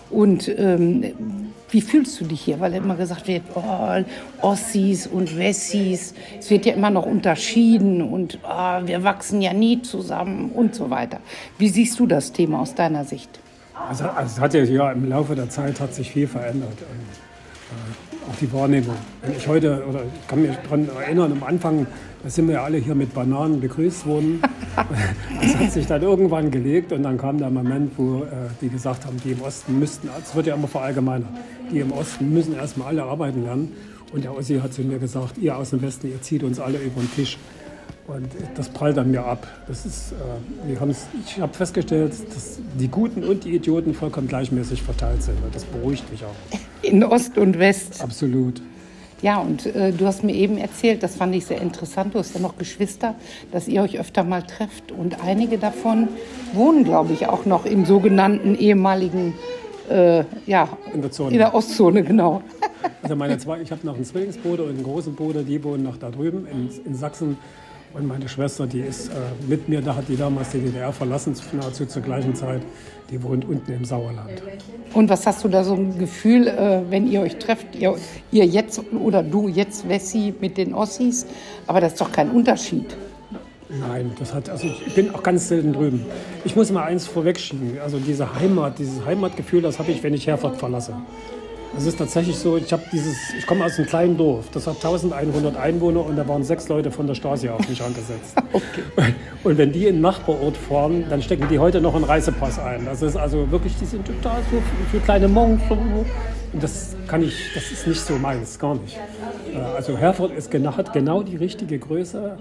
Und 0.10 0.48
ähm, 0.58 1.52
wie 1.70 1.82
fühlst 1.82 2.22
du 2.22 2.26
dich 2.26 2.40
hier? 2.40 2.62
Weil 2.62 2.74
immer 2.76 2.96
gesagt 2.96 3.28
wird, 3.28 3.42
oh, 3.56 4.04
Ossis 4.42 5.06
und 5.06 5.38
Wessis, 5.38 6.14
es 6.40 6.50
wird 6.50 6.66
ja 6.66 6.76
immer 6.76 6.92
noch 6.92 7.06
unterschieden 7.06 8.02
und 8.02 8.40
oh, 8.44 8.88
wir 8.88 9.04
wachsen 9.04 9.42
ja 9.42 9.52
nie 9.52 9.82
zusammen 9.82 10.52
und 10.52 10.76
so 10.76 10.90
weiter. 10.90 11.20
Wie 11.58 11.68
siehst 11.68 12.00
du 12.00 12.08
das 12.08 12.32
Thema 12.32 12.62
aus 12.62 12.74
deiner 12.74 13.04
Sicht? 13.04 13.42
Also, 13.74 14.06
also 14.06 14.42
hat 14.42 14.54
ja, 14.54 14.64
ja 14.64 14.92
im 14.92 15.10
Laufe 15.10 15.36
der 15.36 15.50
Zeit 15.50 15.80
hat 15.80 15.94
sich 15.94 16.12
viel 16.12 16.28
verändert. 16.28 16.70
Und, 16.70 16.78
äh, 16.78 18.30
auch 18.30 18.36
die 18.40 18.52
Wahrnehmung. 18.54 18.96
Wenn 19.22 19.36
ich 19.36 19.48
heute, 19.48 19.84
oder 19.88 20.04
ich 20.04 20.28
kann 20.28 20.42
mich 20.42 20.56
daran 20.64 20.88
erinnern, 20.90 21.32
am 21.32 21.44
Anfang, 21.44 21.88
da 22.24 22.30
sind 22.30 22.48
wir 22.48 22.56
ja 22.56 22.64
alle 22.64 22.78
hier 22.78 22.96
mit 22.96 23.14
Bananen 23.14 23.60
begrüßt 23.60 24.06
worden. 24.06 24.42
Das 25.42 25.56
hat 25.56 25.72
sich 25.72 25.86
dann 25.86 26.02
irgendwann 26.02 26.50
gelegt 26.50 26.94
und 26.94 27.04
dann 27.04 27.18
kam 27.18 27.38
der 27.38 27.52
Moment, 27.52 27.92
wo 27.98 28.24
äh, 28.24 28.28
die 28.60 28.70
gesagt 28.70 29.06
haben, 29.06 29.18
die 29.24 29.34
im 29.34 29.42
Osten 29.42 29.78
müssten, 29.78 30.10
es 30.24 30.34
wird 30.34 30.48
ja 30.48 30.56
immer 30.56 30.68
verallgemeinert, 30.68 31.30
die 31.72 31.80
im 31.80 31.92
Osten 31.92 32.34
müssen 32.34 32.56
erstmal 32.56 32.88
alle 32.88 33.04
arbeiten 33.04 33.44
lernen. 33.44 33.72
Und 34.14 34.24
der 34.24 34.36
Ossi 34.36 34.60
hat 34.60 34.74
zu 34.74 34.82
mir 34.82 34.98
gesagt, 35.00 35.38
ihr 35.38 35.56
aus 35.56 35.72
dem 35.72 35.82
Westen, 35.82 36.08
ihr 36.10 36.22
zieht 36.22 36.44
uns 36.44 36.60
alle 36.60 36.78
über 36.80 37.02
den 37.02 37.12
Tisch. 37.14 37.38
Und 38.06 38.28
das 38.56 38.68
prallt 38.68 38.98
an 38.98 39.12
mir 39.12 39.26
ab. 39.26 39.48
Das 39.68 39.86
ist, 39.86 40.12
äh, 40.12 40.68
wir 40.68 40.96
ich 41.26 41.40
habe 41.40 41.54
festgestellt, 41.54 42.12
dass 42.36 42.60
die 42.78 42.90
Guten 42.90 43.24
und 43.24 43.46
die 43.46 43.56
Idioten 43.56 43.94
vollkommen 43.94 44.28
gleichmäßig 44.28 44.84
verteilt 44.84 45.24
sind. 45.24 45.38
Das 45.54 45.64
beruhigt 45.64 46.10
mich 46.12 46.24
auch. 46.26 46.58
In 46.82 47.04
Ost 47.04 47.38
und 47.38 47.60
West. 47.60 48.02
Absolut. 48.04 48.62
Ja, 49.22 49.38
und 49.40 49.66
äh, 49.68 49.94
du 49.94 50.06
hast 50.06 50.26
mir 50.26 50.36
eben 50.36 50.58
erzählt, 50.58 51.02
das 51.02 51.16
fand 51.16 51.34
ich 51.34 51.46
sehr 51.46 51.62
interessant, 51.62 52.14
du 52.14 52.20
hast 52.20 52.36
ja 52.36 52.42
noch 52.42 52.58
Geschwister, 52.58 53.16
dass 53.54 53.70
ihr 53.70 53.82
euch 53.82 53.98
öfter 53.98 54.26
mal 54.26 54.44
trefft. 54.44 54.92
Und 54.92 55.24
einige 55.24 55.58
davon 55.58 56.10
wohnen, 56.52 56.84
glaube 56.84 57.14
ich, 57.14 57.28
auch 57.28 57.46
noch 57.46 57.66
im 57.66 57.86
sogenannten 57.86 58.54
ehemaligen, 58.56 59.34
äh, 59.90 60.26
ja, 60.46 60.68
in 60.94 61.02
der, 61.02 61.12
Zone. 61.12 61.32
in 61.32 61.38
der 61.38 61.56
Ostzone, 61.56 62.04
genau. 62.04 62.44
Also 63.02 63.16
meine 63.16 63.38
zwei, 63.38 63.62
ich 63.62 63.72
habe 63.72 63.88
noch 63.88 63.96
einen 63.96 64.04
Zwillingsbruder 64.04 64.64
und 64.64 64.72
einen 64.72 64.84
großen 64.84 65.16
Bruder, 65.16 65.44
die 65.44 65.64
wohnen 65.64 65.84
noch 65.84 65.96
da 65.96 66.10
drüben 66.10 66.46
in, 66.46 66.70
in 66.86 66.96
Sachsen. 66.96 67.38
Und 67.94 68.08
meine 68.08 68.28
Schwester, 68.28 68.66
die 68.66 68.80
ist 68.80 69.10
äh, 69.10 69.12
mit 69.48 69.70
mir, 69.70 69.82
da 69.82 69.96
hat 69.96 70.10
die 70.10 70.18
damals 70.18 70.50
die 70.50 70.60
DDR 70.60 70.92
verlassen, 70.92 71.36
nahezu 71.52 71.86
zur 71.86 72.02
gleichen 72.02 72.34
Zeit. 72.34 72.62
Die 73.12 73.22
wohnt 73.22 73.46
unten 73.46 73.72
im 73.72 73.86
Sauerland. 73.86 74.42
Und 74.94 75.10
was 75.10 75.28
hast 75.28 75.44
du 75.44 75.48
da 75.48 75.64
so 75.64 75.76
ein 75.76 76.00
Gefühl, 76.00 76.48
äh, 76.48 76.82
wenn 76.90 77.08
ihr 77.08 77.22
euch 77.22 77.38
trefft, 77.38 77.76
ihr, 77.76 77.96
ihr 78.32 78.46
jetzt 78.46 78.82
oder 78.94 79.22
du 79.22 79.48
jetzt 79.48 79.88
Wessi 79.88 80.34
mit 80.42 80.58
den 80.58 80.74
Ossis? 80.74 81.28
Aber 81.68 81.82
das 81.82 81.94
ist 81.94 82.02
doch 82.02 82.12
kein 82.12 82.32
Unterschied. 82.32 82.98
Nein, 83.70 84.12
das 84.18 84.34
hat, 84.34 84.50
also 84.50 84.68
ich 84.68 84.96
bin 84.96 85.14
auch 85.14 85.22
ganz 85.22 85.48
selten 85.48 85.74
drüben. 85.74 86.06
Ich 86.46 86.56
muss 86.56 86.72
mal 86.72 86.84
eins 86.84 87.06
vorwegschieben. 87.06 87.80
Also 87.80 88.00
diese 88.00 88.36
Heimat, 88.40 88.80
dieses 88.80 89.06
Heimatgefühl, 89.06 89.62
das 89.62 89.78
habe 89.78 89.92
ich, 89.92 90.02
wenn 90.02 90.14
ich 90.14 90.26
Herford 90.26 90.58
verlasse. 90.58 90.96
Es 91.76 91.88
ist 91.88 91.98
tatsächlich 91.98 92.38
so, 92.38 92.58
ich 92.58 92.72
habe 92.72 92.84
dieses, 92.92 93.34
ich 93.38 93.48
komme 93.48 93.66
aus 93.66 93.78
einem 93.78 93.88
kleinen 93.88 94.16
Dorf, 94.16 94.50
das 94.52 94.68
hat 94.68 94.76
1100 94.76 95.58
Einwohner 95.58 96.06
und 96.06 96.16
da 96.16 96.28
waren 96.28 96.44
sechs 96.44 96.70
Leute 96.70 96.92
von 96.92 97.08
der 97.08 97.16
Stasi 97.16 97.50
auf 97.50 97.68
mich 97.68 97.82
angesetzt. 97.82 98.36
okay. 98.54 99.14
Und 99.44 99.58
wenn 99.58 99.72
die 99.72 99.88
in 99.88 99.96
den 99.96 100.02
Nachbarort 100.02 100.56
fahren, 100.56 101.06
dann 101.10 101.22
stecken 101.22 101.48
die 101.50 101.58
heute 101.58 101.82
noch 101.82 101.96
einen 101.96 102.04
Reisepass 102.04 102.60
ein. 102.60 102.86
Das 102.86 103.02
ist 103.02 103.18
also 103.18 103.50
wirklich, 103.50 103.76
die 103.78 103.86
sind 103.86 104.06
total 104.06 104.42
so 104.52 104.62
für 104.92 105.00
kleine 105.00 105.28
Monks. 105.28 105.64
Und 105.70 106.62
das 106.62 106.96
kann 107.08 107.24
ich, 107.24 107.52
das 107.56 107.72
ist 107.72 107.88
nicht 107.88 108.02
so 108.02 108.14
meins, 108.18 108.60
gar 108.60 108.76
nicht. 108.76 109.00
Äh, 109.52 109.58
also 109.58 109.98
Herford 109.98 110.32
ist, 110.38 110.54
hat 110.54 110.94
genau 110.94 111.24
die 111.24 111.36
richtige 111.36 111.80
Größe, 111.80 112.38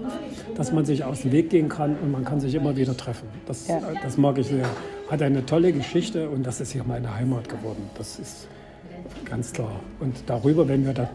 dass 0.55 0.71
man 0.71 0.85
sich 0.85 1.03
aus 1.03 1.21
dem 1.21 1.31
Weg 1.31 1.49
gehen 1.49 1.69
kann 1.69 1.95
und 1.95 2.11
man 2.11 2.23
kann 2.23 2.39
sich 2.39 2.53
immer 2.53 2.77
wieder 2.77 2.95
treffen. 2.95 3.27
Das, 3.47 3.67
ja. 3.67 3.81
das 4.03 4.17
mag 4.17 4.37
ich 4.37 4.47
sehr. 4.47 4.65
Hat 5.09 5.23
eine 5.23 5.45
tolle 5.45 5.73
Geschichte 5.73 6.29
und 6.29 6.45
das 6.45 6.61
ist 6.61 6.71
hier 6.71 6.83
meine 6.83 7.15
Heimat 7.15 7.49
geworden. 7.49 7.89
Das 7.97 8.19
ist 8.19 8.47
ganz 9.25 9.53
klar. 9.53 9.79
Und 9.99 10.15
darüber, 10.27 10.67
wenn 10.67 10.85
wir 10.85 10.93
da 10.93 11.09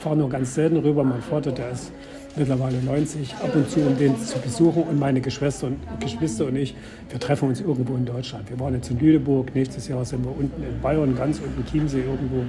fahren 0.00 0.18
nur 0.18 0.28
ganz 0.28 0.54
selten 0.54 0.76
rüber, 0.78 1.04
mein 1.04 1.22
Vater, 1.22 1.52
der 1.52 1.70
ist 1.70 1.92
mittlerweile 2.36 2.82
90, 2.82 3.34
ab 3.36 3.54
und 3.54 3.68
zu, 3.70 3.80
um 3.80 3.96
den 3.98 4.18
zu 4.18 4.38
besuchen. 4.38 4.84
Und 4.84 4.98
meine 4.98 5.20
Geschwister 5.20 5.68
und, 5.68 5.78
Geschwister 6.00 6.46
und 6.46 6.56
ich, 6.56 6.74
wir 7.08 7.18
treffen 7.18 7.48
uns 7.48 7.60
irgendwo 7.60 7.94
in 7.96 8.04
Deutschland. 8.04 8.48
Wir 8.50 8.58
waren 8.60 8.74
jetzt 8.74 8.90
in 8.90 8.98
Lüneburg, 8.98 9.54
nächstes 9.54 9.88
Jahr 9.88 10.04
sind 10.04 10.24
wir 10.24 10.36
unten 10.36 10.62
in 10.62 10.80
Bayern, 10.80 11.16
ganz 11.16 11.40
unten 11.40 11.64
Chiemsee 11.66 12.02
irgendwo. 12.02 12.44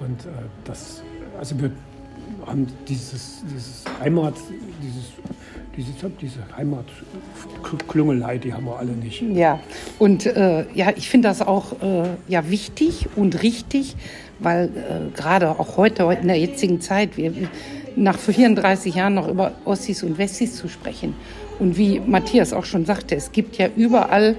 Und 0.00 0.20
äh, 0.26 0.46
das, 0.64 1.02
also 1.38 1.60
wir 1.60 1.70
haben 2.46 2.66
dieses, 2.86 3.42
dieses 3.52 3.84
Heimat, 4.00 4.34
dieses 4.82 5.12
diese, 5.76 6.10
diese 6.20 6.40
Heimatklungelei, 6.56 8.38
die 8.38 8.52
haben 8.52 8.66
wir 8.66 8.78
alle 8.78 8.92
nicht. 8.92 9.22
Ja, 9.22 9.60
und 9.98 10.26
äh, 10.26 10.64
ja, 10.74 10.90
ich 10.96 11.08
finde 11.08 11.28
das 11.28 11.42
auch 11.42 11.80
äh, 11.82 12.08
ja, 12.26 12.50
wichtig 12.50 13.06
und 13.16 13.42
richtig, 13.42 13.96
weil 14.40 14.66
äh, 14.66 15.16
gerade 15.16 15.50
auch 15.50 15.76
heute, 15.76 16.06
heute 16.06 16.22
in 16.22 16.28
der 16.28 16.38
jetzigen 16.38 16.80
Zeit, 16.80 17.16
wir, 17.16 17.32
nach 17.96 18.18
34 18.18 18.94
Jahren 18.94 19.14
noch 19.14 19.28
über 19.28 19.52
Ossis 19.64 20.02
und 20.02 20.18
Wessis 20.18 20.56
zu 20.56 20.68
sprechen. 20.68 21.14
Und 21.58 21.76
wie 21.76 22.00
Matthias 22.00 22.52
auch 22.52 22.64
schon 22.64 22.84
sagte, 22.84 23.16
es 23.16 23.32
gibt 23.32 23.58
ja 23.58 23.68
überall 23.76 24.36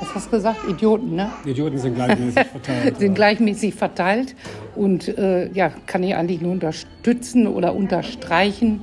was 0.00 0.14
hast 0.14 0.26
du 0.28 0.30
gesagt? 0.36 0.60
Idioten, 0.68 1.14
ne? 1.14 1.30
Idioten 1.44 1.78
sind 1.78 1.94
gleichmäßig 1.94 2.46
verteilt. 2.52 2.98
sind 2.98 3.14
gleichmäßig 3.14 3.74
verteilt 3.74 4.34
und 4.74 5.08
äh, 5.18 5.50
ja, 5.52 5.70
kann 5.86 6.02
ich 6.02 6.14
eigentlich 6.14 6.40
nur 6.40 6.52
unterstützen 6.52 7.46
oder 7.46 7.74
unterstreichen. 7.74 8.80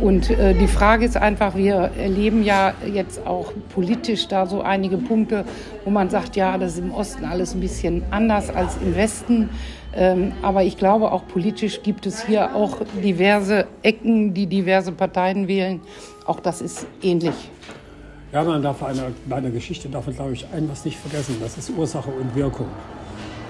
Und 0.00 0.30
äh, 0.30 0.54
die 0.54 0.66
Frage 0.66 1.04
ist 1.04 1.16
einfach, 1.16 1.54
wir 1.54 1.90
erleben 1.98 2.42
ja 2.42 2.72
jetzt 2.92 3.26
auch 3.26 3.52
politisch 3.74 4.26
da 4.26 4.46
so 4.46 4.62
einige 4.62 4.96
Punkte, 4.96 5.44
wo 5.84 5.90
man 5.90 6.08
sagt, 6.08 6.34
ja, 6.36 6.56
das 6.56 6.74
ist 6.74 6.78
im 6.78 6.92
Osten 6.92 7.24
alles 7.24 7.54
ein 7.54 7.60
bisschen 7.60 8.02
anders 8.10 8.48
als 8.48 8.78
im 8.82 8.96
Westen. 8.96 9.50
Ähm, 9.96 10.32
aber 10.42 10.64
ich 10.64 10.76
glaube, 10.76 11.12
auch 11.12 11.26
politisch 11.28 11.82
gibt 11.82 12.06
es 12.06 12.26
hier 12.26 12.56
auch 12.56 12.78
diverse 13.02 13.66
Ecken, 13.82 14.34
die 14.34 14.46
diverse 14.46 14.92
Parteien 14.92 15.46
wählen. 15.46 15.80
Auch 16.24 16.40
das 16.40 16.60
ist 16.60 16.86
ähnlich. 17.02 17.34
Ja, 18.32 18.42
man 18.42 18.62
darf 18.62 18.78
bei 18.78 19.36
einer 19.36 19.50
Geschichte 19.50 19.88
darf 19.88 20.06
man, 20.06 20.16
glaube 20.16 20.32
ich, 20.32 20.46
ein 20.52 20.68
was 20.68 20.84
nicht 20.84 20.98
vergessen. 20.98 21.36
Das 21.40 21.56
ist 21.56 21.70
Ursache 21.70 22.10
und 22.10 22.34
Wirkung. 22.34 22.66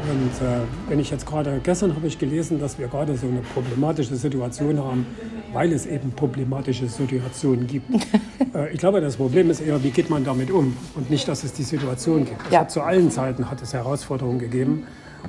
Und 0.02 0.46
äh, 0.46 0.60
wenn 0.88 0.98
ich 0.98 1.10
jetzt 1.10 1.24
gerade, 1.24 1.60
gestern 1.62 1.94
habe 1.94 2.06
ich 2.06 2.18
gelesen, 2.18 2.60
dass 2.60 2.78
wir 2.78 2.88
gerade 2.88 3.16
so 3.16 3.26
eine 3.26 3.40
problematische 3.40 4.14
Situation 4.16 4.78
haben, 4.78 5.06
weil 5.52 5.72
es 5.72 5.86
eben 5.86 6.10
problematische 6.12 6.86
Situationen 6.88 7.66
gibt. 7.66 7.90
äh, 8.54 8.70
ich 8.72 8.78
glaube, 8.78 9.00
das 9.00 9.16
Problem 9.16 9.48
ist 9.50 9.60
eher, 9.60 9.82
wie 9.82 9.90
geht 9.90 10.10
man 10.10 10.24
damit 10.24 10.50
um 10.50 10.76
und 10.94 11.08
nicht, 11.10 11.26
dass 11.28 11.44
es 11.44 11.54
die 11.54 11.62
Situation 11.62 12.26
gibt. 12.26 12.52
Ja. 12.52 12.68
Zu 12.68 12.82
allen 12.82 13.10
Zeiten 13.10 13.50
hat 13.50 13.62
es 13.62 13.72
Herausforderungen 13.72 14.38
gegeben. 14.38 14.86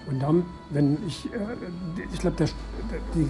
Und 0.07 0.21
dann, 0.21 0.43
wenn 0.69 0.97
ich, 1.07 1.25
äh, 1.25 1.37
ich 2.13 2.19
glaube, 2.19 2.35
der, 2.37 2.47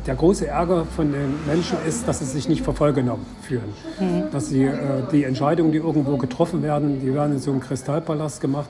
der, 0.06 0.16
große 0.16 0.48
Ärger 0.48 0.86
von 0.86 1.12
den 1.12 1.36
Menschen 1.48 1.78
ist, 1.88 2.08
dass 2.08 2.20
sie 2.20 2.26
sich 2.26 2.50
nicht 2.50 2.64
für 2.64 2.94
genommen 2.94 3.26
fühlen. 3.42 3.74
Mhm. 4.00 4.32
Dass 4.32 4.50
sie 4.50 4.64
äh, 4.64 4.74
die 5.12 5.24
Entscheidungen, 5.24 5.72
die 5.72 5.78
irgendwo 5.78 6.18
getroffen 6.18 6.64
werden, 6.64 7.02
die 7.02 7.14
werden 7.14 7.34
in 7.34 7.40
so 7.40 7.52
einem 7.52 7.62
Kristallpalast 7.62 8.42
gemacht 8.42 8.70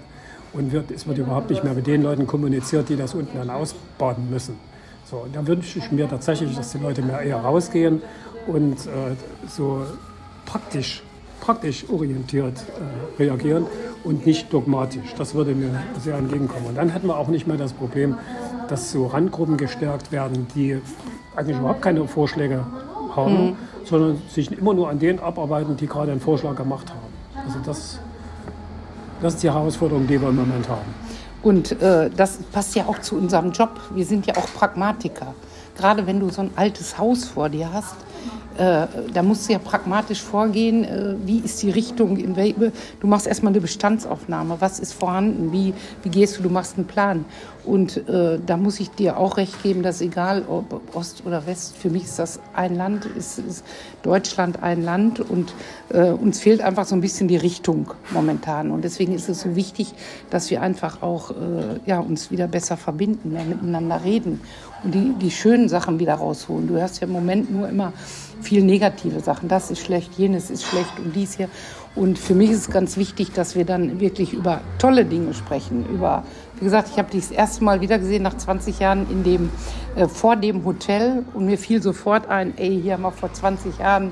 und 0.53 0.71
wird, 0.71 0.91
es 0.91 1.07
wird 1.07 1.17
überhaupt 1.17 1.49
nicht 1.49 1.63
mehr 1.63 1.73
mit 1.73 1.87
den 1.87 2.03
Leuten 2.03 2.27
kommuniziert, 2.27 2.89
die 2.89 2.95
das 2.95 3.13
unten 3.13 3.37
dann 3.37 3.49
ausbaden 3.49 4.29
müssen. 4.29 4.57
So, 5.09 5.17
und 5.17 5.35
da 5.35 5.45
wünsche 5.45 5.79
ich 5.79 5.91
mir 5.91 6.09
tatsächlich, 6.09 6.55
dass 6.55 6.71
die 6.71 6.79
Leute 6.79 7.01
mehr 7.01 7.21
eher 7.21 7.37
rausgehen 7.37 8.01
und 8.47 8.73
äh, 8.87 9.15
so 9.47 9.85
praktisch, 10.45 11.03
praktisch 11.41 11.85
orientiert 11.89 12.53
äh, 12.57 13.23
reagieren 13.23 13.65
und 14.03 14.25
nicht 14.25 14.51
dogmatisch. 14.51 15.13
Das 15.17 15.33
würde 15.33 15.53
mir 15.53 15.69
sehr 16.01 16.17
entgegenkommen. 16.17 16.67
Und 16.67 16.75
dann 16.75 16.89
hätten 16.89 17.07
wir 17.07 17.17
auch 17.17 17.27
nicht 17.27 17.47
mehr 17.47 17.57
das 17.57 17.73
Problem, 17.73 18.17
dass 18.67 18.91
so 18.91 19.07
Randgruppen 19.07 19.57
gestärkt 19.57 20.11
werden, 20.11 20.47
die 20.55 20.79
eigentlich 21.35 21.57
überhaupt 21.57 21.81
keine 21.81 22.07
Vorschläge 22.07 22.65
haben, 23.15 23.45
mhm. 23.47 23.55
sondern 23.83 24.21
sich 24.29 24.51
immer 24.51 24.73
nur 24.73 24.89
an 24.89 24.99
denen 24.99 25.19
abarbeiten, 25.19 25.77
die 25.77 25.87
gerade 25.87 26.11
einen 26.11 26.21
Vorschlag 26.21 26.55
gemacht 26.55 26.89
haben. 26.89 27.45
Also 27.45 27.59
das, 27.65 27.99
das 29.21 29.35
ist 29.35 29.43
die 29.43 29.51
Herausforderung, 29.51 30.07
die 30.07 30.19
wir 30.19 30.29
im 30.29 30.35
Moment 30.35 30.67
haben. 30.67 31.05
Und 31.43 31.79
äh, 31.81 32.09
das 32.09 32.39
passt 32.51 32.75
ja 32.75 32.85
auch 32.87 32.99
zu 32.99 33.15
unserem 33.15 33.51
Job. 33.51 33.79
Wir 33.93 34.05
sind 34.05 34.25
ja 34.25 34.35
auch 34.35 34.47
Pragmatiker. 34.55 35.35
Gerade 35.77 36.07
wenn 36.07 36.19
du 36.19 36.29
so 36.29 36.41
ein 36.41 36.51
altes 36.55 36.97
Haus 36.97 37.25
vor 37.25 37.49
dir 37.49 37.71
hast, 37.71 37.95
äh, 38.57 38.87
da 39.13 39.23
musst 39.23 39.47
du 39.47 39.53
ja 39.53 39.59
pragmatisch 39.59 40.21
vorgehen. 40.21 40.83
Äh, 40.83 41.15
wie 41.25 41.39
ist 41.39 41.61
die 41.61 41.69
Richtung? 41.69 42.15
du 42.15 43.07
machst 43.07 43.27
erstmal 43.27 43.51
eine 43.51 43.61
Bestandsaufnahme. 43.61 44.57
Was 44.59 44.79
ist 44.79 44.93
vorhanden? 44.93 45.51
Wie, 45.51 45.73
wie 46.03 46.09
gehst 46.09 46.37
du? 46.37 46.43
Du 46.43 46.49
machst 46.49 46.77
einen 46.77 46.87
Plan. 46.87 47.25
Und 47.65 48.07
äh, 48.07 48.39
da 48.45 48.57
muss 48.57 48.79
ich 48.79 48.91
dir 48.91 49.17
auch 49.17 49.37
recht 49.37 49.63
geben, 49.63 49.83
dass 49.83 50.01
egal 50.01 50.43
ob 50.47 50.81
Ost 50.95 51.23
oder 51.25 51.45
West, 51.45 51.75
für 51.77 51.89
mich 51.89 52.03
ist 52.03 52.19
das 52.19 52.39
ein 52.53 52.75
Land, 52.75 53.05
ist, 53.05 53.39
ist 53.39 53.65
Deutschland 54.03 54.61
ein 54.61 54.83
Land 54.83 55.19
und 55.19 55.53
äh, 55.89 56.11
uns 56.11 56.39
fehlt 56.39 56.61
einfach 56.61 56.85
so 56.85 56.95
ein 56.95 57.01
bisschen 57.01 57.27
die 57.27 57.37
Richtung 57.37 57.91
momentan. 58.11 58.71
Und 58.71 58.83
deswegen 58.83 59.13
ist 59.13 59.29
es 59.29 59.41
so 59.41 59.55
wichtig, 59.55 59.93
dass 60.29 60.49
wir 60.51 60.61
einfach 60.61 61.01
auch 61.01 61.31
äh, 61.31 61.79
ja, 61.85 61.99
uns 61.99 62.31
wieder 62.31 62.47
besser 62.47 62.77
verbinden, 62.77 63.33
mehr 63.33 63.45
miteinander 63.45 64.03
reden 64.03 64.41
und 64.83 64.93
die, 64.93 65.13
die 65.19 65.31
schönen 65.31 65.67
Sachen 65.67 65.99
wieder 65.99 66.13
rausholen. 66.13 66.67
Du 66.67 66.75
hörst 66.75 67.01
ja 67.01 67.07
im 67.07 67.13
Moment 67.13 67.51
nur 67.51 67.67
immer 67.67 67.91
viel 68.41 68.63
negative 68.63 69.19
Sachen. 69.19 69.49
Das 69.49 69.71
ist 69.71 69.79
schlecht, 69.79 70.13
jenes 70.17 70.49
ist 70.49 70.63
schlecht 70.63 70.99
und 71.03 71.15
dies 71.15 71.35
hier. 71.35 71.49
Und 71.95 72.19
für 72.19 72.35
mich 72.35 72.51
ist 72.51 72.59
es 72.59 72.69
ganz 72.69 72.97
wichtig, 72.97 73.31
dass 73.31 73.55
wir 73.55 73.65
dann 73.65 73.99
wirklich 73.99 74.33
über 74.33 74.61
tolle 74.77 75.05
Dinge 75.05 75.33
sprechen. 75.33 75.85
Über, 75.89 76.23
wie 76.59 76.65
gesagt, 76.65 76.89
ich 76.91 76.97
habe 76.97 77.11
dich 77.11 77.21
das 77.21 77.31
erste 77.31 77.63
Mal 77.63 77.81
wieder 77.81 77.99
gesehen 77.99 78.23
nach 78.23 78.35
20 78.35 78.79
Jahren 78.79 79.09
in 79.09 79.23
dem, 79.23 79.49
äh, 79.95 80.07
vor 80.07 80.35
dem 80.35 80.63
Hotel 80.65 81.23
und 81.33 81.45
mir 81.45 81.57
fiel 81.57 81.81
sofort 81.81 82.29
ein, 82.29 82.57
ey, 82.57 82.79
hier 82.81 82.93
haben 82.93 83.03
wir 83.03 83.11
vor 83.11 83.31
20 83.31 83.77
Jahren 83.77 84.11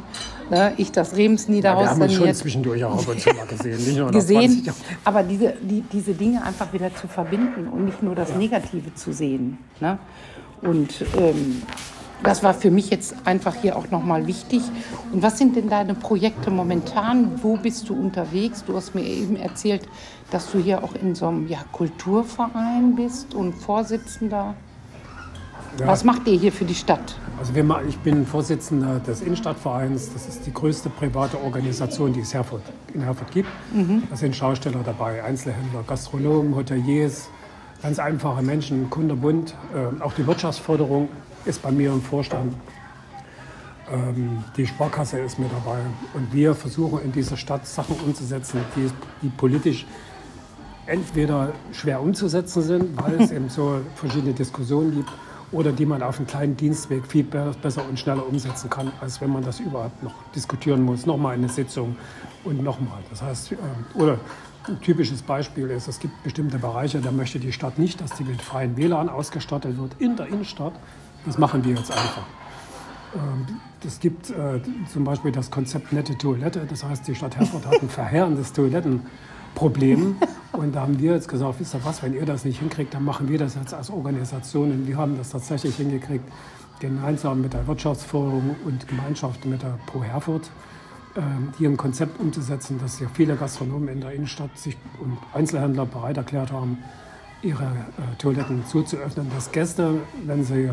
ne, 0.49 0.73
ich 0.77 0.91
das 0.91 1.15
Remsniederhaus 1.15 1.81
ja, 1.81 1.85
wir 1.85 1.91
haben 1.91 2.01
uns 2.01 2.13
schon 2.13 2.33
zwischendurch 2.33 2.83
auch 2.83 2.99
ab 2.99 3.07
und 3.07 3.19
zu 3.19 3.29
mal 3.33 3.45
gesehen. 3.45 3.77
Nicht 3.77 3.97
nur 3.97 4.11
gesehen, 4.11 4.71
aber 5.03 5.23
diese, 5.23 5.53
die, 5.61 5.83
diese 5.91 6.13
Dinge 6.13 6.43
einfach 6.43 6.71
wieder 6.73 6.93
zu 6.95 7.07
verbinden 7.07 7.67
und 7.67 7.85
nicht 7.85 8.03
nur 8.03 8.15
das. 8.15 8.33
Negative 8.35 8.93
zu 8.95 9.13
sehen. 9.13 9.57
Ne? 9.79 9.97
Und 10.61 11.05
ähm, 11.17 11.61
das 12.23 12.41
war 12.41 12.53
für 12.53 12.71
mich 12.71 12.89
jetzt 12.89 13.15
einfach 13.25 13.55
hier 13.55 13.75
auch 13.75 13.91
nochmal 13.91 14.27
wichtig. 14.27 14.61
Und 15.11 15.21
was 15.21 15.37
sind 15.37 15.55
denn 15.55 15.69
deine 15.69 15.93
Projekte 15.93 16.51
momentan? 16.51 17.43
Wo 17.43 17.57
bist 17.57 17.89
du 17.89 17.93
unterwegs? 17.93 18.63
Du 18.65 18.75
hast 18.75 18.95
mir 18.95 19.03
eben 19.03 19.35
erzählt, 19.35 19.87
dass 20.31 20.51
du 20.51 20.57
hier 20.57 20.83
auch 20.83 20.95
in 20.95 21.15
so 21.15 21.27
einem 21.27 21.47
ja, 21.47 21.59
Kulturverein 21.71 22.95
bist 22.95 23.35
und 23.35 23.53
Vorsitzender. 23.53 24.55
Ja. 25.79 25.87
Was 25.87 26.03
macht 26.03 26.27
ihr 26.27 26.37
hier 26.37 26.51
für 26.51 26.65
die 26.65 26.75
Stadt? 26.75 27.15
Also 27.39 27.55
wir, 27.55 27.65
ich 27.87 27.97
bin 27.99 28.25
Vorsitzender 28.25 28.99
des 28.99 29.21
Innenstadtvereins. 29.21 30.13
Das 30.13 30.27
ist 30.27 30.45
die 30.45 30.53
größte 30.53 30.89
private 30.89 31.41
Organisation, 31.41 32.13
die 32.13 32.21
es 32.21 32.33
Herford, 32.33 32.61
in 32.93 33.01
Herford 33.01 33.31
gibt. 33.31 33.49
Mhm. 33.73 34.03
Da 34.09 34.15
sind 34.15 34.35
Schausteller 34.35 34.81
dabei, 34.85 35.23
Einzelhändler, 35.23 35.83
Gastronomen, 35.85 36.55
Hoteliers, 36.55 37.29
ganz 37.81 37.99
einfache 37.99 38.43
Menschen, 38.43 38.89
kunderbunt. 38.89 39.55
Äh, 39.73 40.01
auch 40.01 40.13
die 40.13 40.25
Wirtschaftsförderung 40.27 41.09
ist 41.45 41.61
bei 41.61 41.71
mir 41.71 41.91
im 41.91 42.01
Vorstand. 42.01 42.53
Ähm, 43.91 44.43
die 44.55 44.65
Sparkasse 44.65 45.19
ist 45.19 45.39
mit 45.39 45.51
dabei. 45.51 45.79
Und 46.13 46.33
wir 46.33 46.55
versuchen 46.55 47.01
in 47.03 47.11
dieser 47.11 47.37
Stadt 47.37 47.67
Sachen 47.67 47.95
umzusetzen, 47.97 48.61
die, 48.75 48.89
die 49.21 49.29
politisch 49.29 49.85
entweder 50.85 51.53
schwer 51.71 52.01
umzusetzen 52.01 52.61
sind, 52.61 53.01
weil 53.01 53.21
es 53.21 53.31
eben 53.37 53.49
so 53.49 53.81
verschiedene 53.95 54.33
Diskussionen 54.33 54.95
gibt, 54.95 55.09
oder 55.53 55.71
die 55.71 55.85
man 55.85 56.01
auf 56.01 56.17
einem 56.17 56.27
kleinen 56.27 56.57
Dienstweg 56.57 57.05
viel 57.05 57.23
besser 57.23 57.87
und 57.87 57.99
schneller 57.99 58.27
umsetzen 58.27 58.69
kann, 58.69 58.91
als 58.99 59.21
wenn 59.21 59.31
man 59.31 59.43
das 59.43 59.59
überhaupt 59.59 60.01
noch 60.01 60.13
diskutieren 60.35 60.81
muss. 60.81 61.05
Nochmal 61.05 61.35
eine 61.35 61.47
Sitzung 61.47 61.95
und 62.43 62.63
nochmal. 62.63 62.99
Das 63.11 63.21
heißt, 63.21 63.51
äh, 63.51 63.55
oder 63.93 64.17
ein 64.67 64.79
typisches 64.81 65.21
Beispiel 65.21 65.69
ist, 65.69 65.87
es 65.87 65.99
gibt 65.99 66.23
bestimmte 66.23 66.57
Bereiche, 66.57 66.99
da 67.01 67.11
möchte 67.11 67.39
die 67.39 67.51
Stadt 67.51 67.77
nicht, 67.77 68.01
dass 68.01 68.15
die 68.15 68.23
mit 68.23 68.41
freien 68.41 68.77
WLAN 68.77 69.09
ausgestattet 69.09 69.77
wird 69.77 69.91
in 69.99 70.15
der 70.15 70.27
Innenstadt. 70.27 70.73
Das 71.25 71.37
machen 71.37 71.63
wir 71.63 71.75
jetzt 71.75 71.91
einfach. 71.91 72.23
Ähm, 73.15 73.59
es 73.85 73.99
gibt 73.99 74.29
äh, 74.29 74.61
zum 74.91 75.03
Beispiel 75.03 75.31
das 75.31 75.51
Konzept 75.51 75.93
nette 75.93 76.17
Toilette. 76.17 76.65
Das 76.69 76.83
heißt, 76.83 77.07
die 77.07 77.15
Stadt 77.15 77.35
Herford 77.35 77.65
hat 77.65 77.81
ein 77.81 77.89
verheerendes 77.89 78.53
Toilettenproblem. 78.53 80.15
Und 80.53 80.75
da 80.75 80.81
haben 80.81 80.99
wir 80.99 81.13
jetzt 81.13 81.27
gesagt, 81.27 81.59
wisst 81.59 81.75
ihr 81.75 81.83
was, 81.83 82.03
wenn 82.03 82.13
ihr 82.13 82.25
das 82.25 82.45
nicht 82.45 82.59
hinkriegt, 82.59 82.93
dann 82.93 83.03
machen 83.03 83.27
wir 83.27 83.39
das 83.39 83.55
jetzt 83.55 83.73
als 83.73 83.89
Organisation. 83.89 84.71
Und 84.71 84.87
wir 84.87 84.97
haben 84.97 85.17
das 85.17 85.29
tatsächlich 85.31 85.75
hingekriegt, 85.75 86.25
gemeinsam 86.79 87.41
mit 87.41 87.53
der 87.53 87.65
Wirtschaftsförderung 87.67 88.55
und 88.65 88.87
Gemeinschaft 88.87 89.45
mit 89.45 89.61
der 89.61 89.79
Pro 89.85 90.03
Herford 90.03 90.49
ähm, 91.15 91.53
hier 91.57 91.69
ein 91.69 91.77
Konzept 91.77 92.19
umzusetzen, 92.19 92.79
dass 92.79 92.99
ja 92.99 93.07
viele 93.13 93.35
Gastronomen 93.35 93.89
in 93.89 94.01
der 94.01 94.11
Innenstadt 94.11 94.57
sich 94.57 94.77
und 94.99 95.17
Einzelhändler 95.33 95.85
bereit 95.85 96.17
erklärt 96.17 96.51
haben, 96.51 96.79
ihre 97.43 97.63
äh, 97.63 98.15
Toiletten 98.17 98.65
zuzuöffnen, 98.65 99.27
dass 99.35 99.51
Gäste, 99.51 99.95
wenn 100.25 100.43
sie 100.43 100.69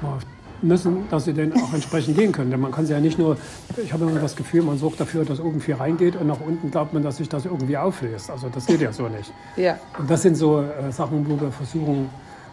mal 0.00 0.18
müssen, 0.62 1.08
dass 1.10 1.24
sie 1.24 1.34
dann 1.34 1.52
auch 1.54 1.72
entsprechend 1.74 2.16
gehen 2.16 2.32
können. 2.32 2.50
Denn 2.50 2.60
man 2.60 2.70
kann 2.70 2.86
sie 2.86 2.92
ja 2.92 3.00
nicht 3.00 3.18
nur, 3.18 3.36
ich 3.82 3.92
habe 3.92 4.04
immer 4.04 4.20
das 4.20 4.36
Gefühl, 4.36 4.62
man 4.62 4.78
sorgt 4.78 5.00
dafür, 5.00 5.24
dass 5.24 5.40
oben 5.40 5.60
viel 5.60 5.74
reingeht 5.74 6.16
und 6.16 6.28
nach 6.28 6.40
unten 6.40 6.70
glaubt 6.70 6.92
man, 6.92 7.02
dass 7.02 7.16
sich 7.16 7.28
das 7.28 7.44
irgendwie 7.44 7.76
auflöst. 7.76 8.30
Also 8.30 8.48
das 8.48 8.66
geht 8.66 8.80
ja 8.80 8.92
so 8.92 9.08
nicht. 9.08 9.32
Ja. 9.56 9.78
Und 9.98 10.08
das 10.08 10.22
sind 10.22 10.36
so 10.36 10.60
äh, 10.60 10.92
Sachen, 10.92 11.28
wo 11.28 11.40
wir 11.40 11.50
versuchen, 11.50 12.08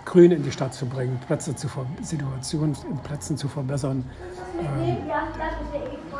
Grün 0.10 0.32
in 0.32 0.42
die 0.42 0.52
Stadt 0.52 0.74
zu 0.74 0.88
bringen, 0.88 1.20
Plätze 1.28 1.56
zu 1.56 1.68
Situationen 2.02 2.76
in 2.90 2.98
Plätzen 2.98 3.38
zu 3.38 3.48
verbessern. 3.48 4.04
Ähm, 4.60 4.98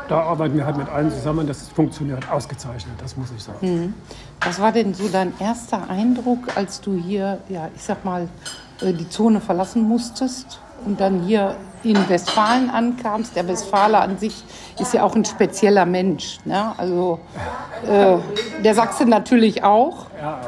da 0.08 0.20
arbeiten 0.22 0.56
wir 0.56 0.64
halt 0.64 0.76
mit 0.76 0.88
allen 0.88 1.10
zusammen. 1.10 1.46
Das 1.48 1.68
funktioniert 1.68 2.30
ausgezeichnet, 2.30 2.94
das 3.02 3.16
muss 3.16 3.32
ich 3.36 3.42
sagen. 3.42 3.94
Was 4.44 4.60
war 4.60 4.70
denn 4.70 4.94
so 4.94 5.08
dein 5.08 5.32
erster 5.40 5.90
Eindruck, 5.90 6.56
als 6.56 6.80
du 6.80 6.94
hier, 6.94 7.40
ja, 7.48 7.68
ich 7.74 7.82
sag 7.82 8.04
mal, 8.04 8.28
äh, 8.80 8.92
die 8.92 9.08
Zone 9.08 9.40
verlassen 9.40 9.82
musstest 9.82 10.60
und 10.84 11.00
dann 11.00 11.22
hier 11.24 11.56
in 11.82 12.08
Westfalen 12.08 12.70
ankamst? 12.70 13.34
Der 13.34 13.48
Westfaler 13.48 14.02
an 14.02 14.18
sich 14.18 14.44
ist 14.78 14.94
ja 14.94 15.02
auch 15.02 15.16
ein 15.16 15.24
spezieller 15.24 15.84
Mensch. 15.84 16.38
Ne? 16.44 16.72
Also 16.76 17.18
äh, 17.84 18.18
der 18.62 18.74
Sachse 18.76 19.04
natürlich 19.04 19.64
auch. 19.64 20.06
Ja, 20.20 20.40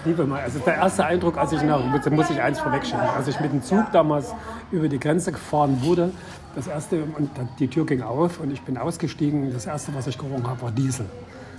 ich 0.00 0.06
liebe 0.06 0.24
mal. 0.26 0.40
Also 0.40 0.58
der 0.60 0.76
erste 0.76 1.04
Eindruck, 1.04 1.36
als 1.38 1.52
ich 1.52 1.62
nach, 1.62 1.80
muss 2.10 2.30
ich 2.30 2.40
eins 2.40 2.60
vorwegschieben, 2.60 3.00
als 3.00 3.28
ich 3.28 3.38
mit 3.40 3.52
dem 3.52 3.62
Zug 3.62 3.84
damals 3.92 4.34
über 4.70 4.88
die 4.88 4.98
Grenze 4.98 5.32
gefahren 5.32 5.82
wurde, 5.82 6.12
das 6.54 6.66
erste, 6.66 7.04
und 7.16 7.30
die 7.58 7.68
Tür 7.68 7.86
ging 7.86 8.02
auf 8.02 8.40
und 8.40 8.50
ich 8.50 8.62
bin 8.62 8.76
ausgestiegen, 8.76 9.52
das 9.52 9.66
erste, 9.66 9.94
was 9.94 10.06
ich 10.06 10.18
gerochen 10.18 10.46
habe, 10.46 10.62
war 10.62 10.70
Diesel. 10.72 11.06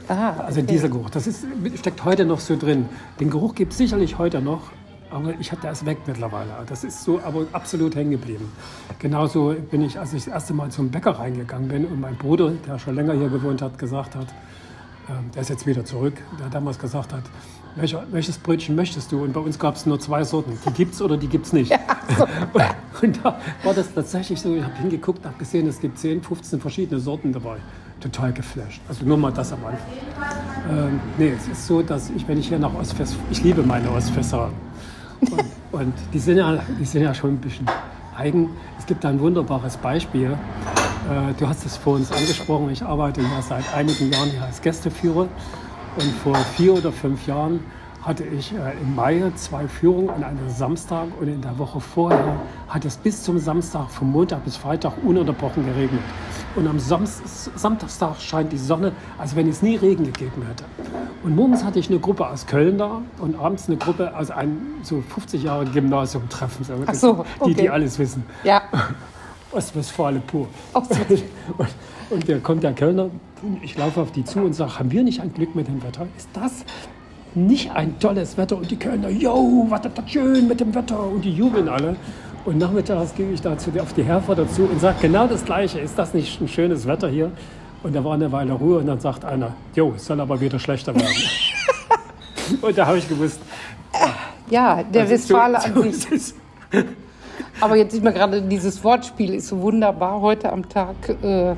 Aha, 0.07 0.43
Also 0.45 0.61
Dieselgeruch, 0.61 1.09
das 1.09 1.27
ist, 1.27 1.45
steckt 1.75 2.03
heute 2.03 2.25
noch 2.25 2.39
so 2.39 2.57
drin. 2.57 2.89
Den 3.19 3.29
Geruch 3.29 3.55
gibt 3.55 3.71
es 3.71 3.77
sicherlich 3.77 4.17
heute 4.17 4.41
noch, 4.41 4.63
aber 5.09 5.33
ich 5.39 5.51
hatte 5.51 5.67
es 5.67 5.85
weg 5.85 5.99
mittlerweile. 6.07 6.49
Das 6.67 6.83
ist 6.83 7.03
so 7.03 7.21
aber 7.23 7.45
absolut 7.53 7.95
hängen 7.95 8.11
geblieben. 8.11 8.51
Genauso 8.99 9.55
bin 9.69 9.81
ich, 9.81 9.99
als 9.99 10.13
ich 10.13 10.25
das 10.25 10.33
erste 10.33 10.53
Mal 10.53 10.69
zum 10.71 10.89
Bäcker 10.89 11.11
reingegangen 11.11 11.69
bin 11.69 11.85
und 11.85 12.01
mein 12.01 12.15
Bruder, 12.15 12.51
der 12.67 12.79
schon 12.79 12.95
länger 12.95 13.13
hier 13.13 13.29
gewohnt 13.29 13.61
hat, 13.61 13.77
gesagt 13.77 14.15
hat, 14.15 14.27
ähm, 15.09 15.31
der 15.33 15.43
ist 15.43 15.49
jetzt 15.49 15.65
wieder 15.65 15.85
zurück, 15.85 16.15
der 16.39 16.49
damals 16.49 16.79
gesagt 16.79 17.13
hat, 17.13 17.23
welcher, 17.75 18.03
welches 18.11 18.37
Brötchen 18.37 18.75
möchtest 18.75 19.11
du? 19.11 19.23
Und 19.23 19.33
bei 19.33 19.39
uns 19.39 19.57
gab 19.57 19.75
es 19.75 19.85
nur 19.85 19.99
zwei 19.99 20.23
Sorten. 20.23 20.57
Die 20.65 20.73
gibt's 20.73 21.01
oder 21.01 21.17
die 21.17 21.27
gibt's 21.27 21.53
nicht. 21.53 21.71
und, 21.71 22.63
und 23.01 23.19
da 23.23 23.39
war 23.63 23.73
das 23.73 23.93
tatsächlich 23.93 24.39
so, 24.39 24.55
ich 24.55 24.63
habe 24.63 24.75
hingeguckt, 24.75 25.25
habe 25.25 25.37
gesehen, 25.37 25.67
es 25.67 25.79
gibt 25.79 25.97
10, 25.97 26.21
15 26.21 26.59
verschiedene 26.59 26.99
Sorten 26.99 27.31
dabei. 27.31 27.57
Total 27.99 28.33
geflasht. 28.33 28.81
Also 28.89 29.05
nur 29.05 29.17
mal 29.17 29.31
das 29.31 29.53
am 29.53 29.59
Anfang. 29.65 29.87
Ähm, 30.69 30.99
nee, 31.17 31.33
es 31.37 31.47
ist 31.47 31.67
so, 31.67 31.81
dass 31.81 32.09
ich, 32.09 32.27
wenn 32.27 32.39
ich 32.39 32.47
hier 32.47 32.59
nach 32.59 32.73
Ostfest, 32.73 33.15
ich 33.29 33.43
liebe 33.43 33.61
meine 33.61 33.91
Ostfässer. 33.91 34.49
Und, 35.21 35.43
und 35.71 35.93
die, 36.11 36.19
sind 36.19 36.37
ja, 36.37 36.59
die 36.79 36.85
sind 36.85 37.03
ja 37.03 37.13
schon 37.13 37.31
ein 37.31 37.37
bisschen 37.37 37.67
eigen. 38.17 38.49
Es 38.79 38.85
gibt 38.87 39.03
da 39.03 39.09
ein 39.09 39.19
wunderbares 39.19 39.77
Beispiel. 39.77 40.31
Äh, 40.31 41.33
du 41.37 41.47
hast 41.47 41.65
es 41.65 41.77
vor 41.77 41.95
uns 41.95 42.11
angesprochen. 42.11 42.69
Ich 42.71 42.81
arbeite 42.83 43.21
ja 43.21 43.41
seit 43.41 43.71
einigen 43.73 44.11
Jahren 44.11 44.29
hier 44.31 44.43
als 44.43 44.61
Gästeführer. 44.61 45.27
Und 45.95 46.11
vor 46.23 46.35
vier 46.55 46.73
oder 46.73 46.91
fünf 46.91 47.27
Jahren 47.27 47.59
hatte 48.01 48.23
ich 48.23 48.53
äh, 48.53 48.71
im 48.81 48.95
Mai 48.95 49.31
zwei 49.35 49.67
Führungen 49.67 50.09
an 50.09 50.23
einem 50.23 50.49
Samstag 50.49 51.07
und 51.19 51.27
in 51.27 51.41
der 51.41 51.57
Woche 51.59 51.79
vorher 51.79 52.39
hat 52.67 52.85
es 52.85 52.97
bis 52.97 53.23
zum 53.23 53.37
Samstag, 53.37 53.89
vom 53.89 54.11
Montag 54.11 54.43
bis 54.43 54.57
Freitag 54.57 54.93
ununterbrochen 55.03 55.65
geregnet. 55.65 56.01
Und 56.55 56.67
am 56.67 56.79
Samst 56.79 57.21
Samstagstag 57.57 58.19
scheint 58.19 58.51
die 58.51 58.57
Sonne, 58.57 58.93
als 59.17 59.35
wenn 59.35 59.47
es 59.47 59.61
nie 59.61 59.75
Regen 59.75 60.05
gegeben 60.05 60.43
hätte. 60.47 60.63
Und 61.23 61.35
morgens 61.35 61.63
hatte 61.63 61.77
ich 61.77 61.89
eine 61.89 61.99
Gruppe 61.99 62.27
aus 62.27 62.47
Köln 62.47 62.77
da 62.77 63.01
und 63.19 63.37
abends 63.39 63.67
eine 63.67 63.77
Gruppe 63.77 64.15
aus 64.17 64.31
einem 64.31 64.57
so 64.81 65.01
50 65.01 65.43
Jahre 65.43 65.65
Gymnasium 65.65 66.27
treffen. 66.29 66.65
So, 66.93 67.25
Die, 67.45 67.53
die 67.53 67.61
okay. 67.61 67.69
alles 67.69 67.99
wissen. 67.99 68.23
Ja. 68.43 68.63
Ostwestfalen 69.51 70.21
pur. 70.21 70.47
So. 70.73 70.79
Und, 71.57 71.67
und 72.09 72.29
da 72.29 72.37
kommt 72.39 72.63
der 72.63 72.73
Kölner, 72.73 73.09
ich 73.61 73.77
laufe 73.77 74.01
auf 74.01 74.11
die 74.11 74.23
zu 74.25 74.39
und 74.39 74.53
sage, 74.53 74.79
haben 74.79 74.91
wir 74.91 75.01
nicht 75.03 75.21
ein 75.21 75.33
Glück 75.33 75.55
mit 75.55 75.67
dem 75.67 75.81
Wetter? 75.81 76.07
Ist 76.17 76.27
das 76.33 76.65
nicht 77.33 77.71
ein 77.71 77.97
tolles 77.99 78.37
Wetter? 78.37 78.57
Und 78.57 78.69
die 78.69 78.75
Kölner, 78.77 79.07
yo, 79.09 79.65
was 79.69 79.85
ist 79.85 79.97
das 79.97 80.11
schön 80.11 80.47
mit 80.47 80.59
dem 80.59 80.75
Wetter? 80.75 80.99
Und 81.01 81.23
die 81.23 81.31
jubeln 81.33 81.69
alle. 81.69 81.95
Und 82.43 82.57
nachmittags 82.57 83.15
gehe 83.15 83.31
ich 83.31 83.39
da 83.41 83.57
zu, 83.57 83.71
auf 83.79 83.93
die 83.93 84.03
Herfer 84.03 84.35
dazu 84.35 84.63
und 84.63 84.81
sage 84.81 84.97
genau 85.01 85.25
das 85.27 85.45
Gleiche. 85.45 85.79
Ist 85.79 85.97
das 85.97 86.13
nicht 86.13 86.41
ein 86.41 86.47
schönes 86.49 86.85
Wetter 86.85 87.07
hier? 87.07 87.31
Und 87.83 87.95
da 87.95 88.03
war 88.03 88.13
eine 88.15 88.31
Weile 88.31 88.51
Ruhe 88.53 88.79
und 88.79 88.87
dann 88.87 88.99
sagt 88.99 89.23
einer, 89.23 89.53
jo, 89.73 89.93
es 89.95 90.05
soll 90.05 90.19
aber 90.19 90.39
wieder 90.41 90.59
schlechter 90.59 90.93
werden. 90.93 91.07
und 92.61 92.77
da 92.77 92.85
habe 92.87 92.97
ich 92.97 93.07
gewusst, 93.07 93.39
Ja, 94.49 94.83
der 94.83 95.03
das 95.03 95.11
ist 95.11 95.27
so- 95.29 95.35
Westfaler 95.35 95.63
an 95.63 95.93
sich. 95.93 96.33
Aber 97.61 97.75
jetzt 97.75 97.93
sieht 97.93 98.03
man 98.03 98.13
gerade, 98.13 98.41
dieses 98.41 98.83
Wortspiel 98.83 99.35
ist 99.35 99.47
so 99.47 99.61
wunderbar 99.61 100.19
heute 100.19 100.51
am 100.51 100.67
Tag 100.67 100.95
äh, 101.21 101.53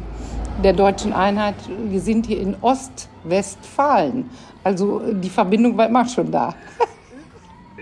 der 0.61 0.73
deutschen 0.73 1.13
Einheit. 1.13 1.55
Wir 1.89 2.01
sind 2.01 2.25
hier 2.25 2.41
in 2.41 2.55
Ostwestfalen. 2.61 4.29
Also 4.65 5.01
die 5.13 5.29
Verbindung 5.29 5.77
war 5.77 5.87
immer 5.87 6.05
schon 6.05 6.29
da. 6.29 6.53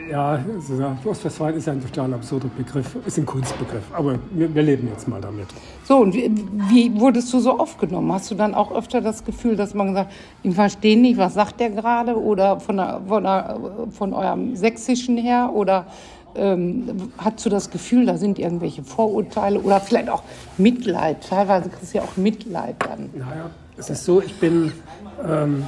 Ja, 0.09 0.39
also, 0.53 1.09
Ostwestfalen 1.09 1.55
ist 1.55 1.67
ja 1.67 1.73
ein 1.73 1.81
total 1.81 2.13
absurder 2.13 2.49
Begriff, 2.57 2.97
ist 3.05 3.17
ein 3.17 3.25
Kunstbegriff, 3.25 3.83
aber 3.93 4.19
wir, 4.31 4.53
wir 4.53 4.61
leben 4.61 4.89
jetzt 4.89 5.07
mal 5.07 5.21
damit. 5.21 5.47
So, 5.85 5.97
und 5.97 6.13
wie, 6.13 6.29
wie 6.69 6.99
wurdest 6.99 7.31
du 7.33 7.39
so 7.39 7.57
aufgenommen? 7.57 8.11
Hast 8.11 8.29
du 8.29 8.35
dann 8.35 8.53
auch 8.53 8.73
öfter 8.73 8.99
das 8.99 9.23
Gefühl, 9.23 9.55
dass 9.55 9.73
man 9.73 9.87
gesagt 9.89 10.11
ich 10.43 10.53
verstehe 10.53 10.99
nicht, 10.99 11.17
was 11.17 11.35
sagt 11.35 11.61
der 11.61 11.69
gerade? 11.69 12.19
Oder 12.19 12.59
von, 12.59 12.77
der, 12.77 13.01
von, 13.07 13.23
der, 13.23 13.57
von 13.91 14.13
eurem 14.13 14.55
Sächsischen 14.55 15.17
her? 15.17 15.51
Oder 15.53 15.85
ähm, 16.35 17.11
hast 17.17 17.45
du 17.45 17.49
das 17.49 17.69
Gefühl, 17.69 18.05
da 18.05 18.17
sind 18.17 18.39
irgendwelche 18.39 18.83
Vorurteile 18.83 19.59
oder 19.59 19.79
vielleicht 19.79 20.09
auch 20.09 20.23
Mitleid? 20.57 21.27
Teilweise 21.27 21.69
kriegst 21.69 21.93
du 21.93 21.97
ja 21.99 22.03
auch 22.03 22.17
Mitleid 22.17 22.75
dann. 22.79 23.09
Naja, 23.13 23.49
es 23.77 23.89
ist 23.89 24.05
so, 24.05 24.21
ich 24.21 24.35
bin, 24.35 24.71
ähm, 25.27 25.65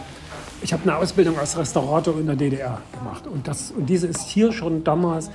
ich 0.61 0.73
habe 0.73 0.83
eine 0.83 0.97
Ausbildung 0.97 1.37
als 1.37 1.57
Restaurator 1.57 2.19
in 2.19 2.27
der 2.27 2.35
DDR 2.35 2.81
gemacht 2.97 3.27
und, 3.27 3.47
das, 3.47 3.71
und 3.71 3.87
diese 3.87 4.07
ist 4.07 4.21
hier 4.27 4.51
schon 4.51 4.83
damals 4.83 5.27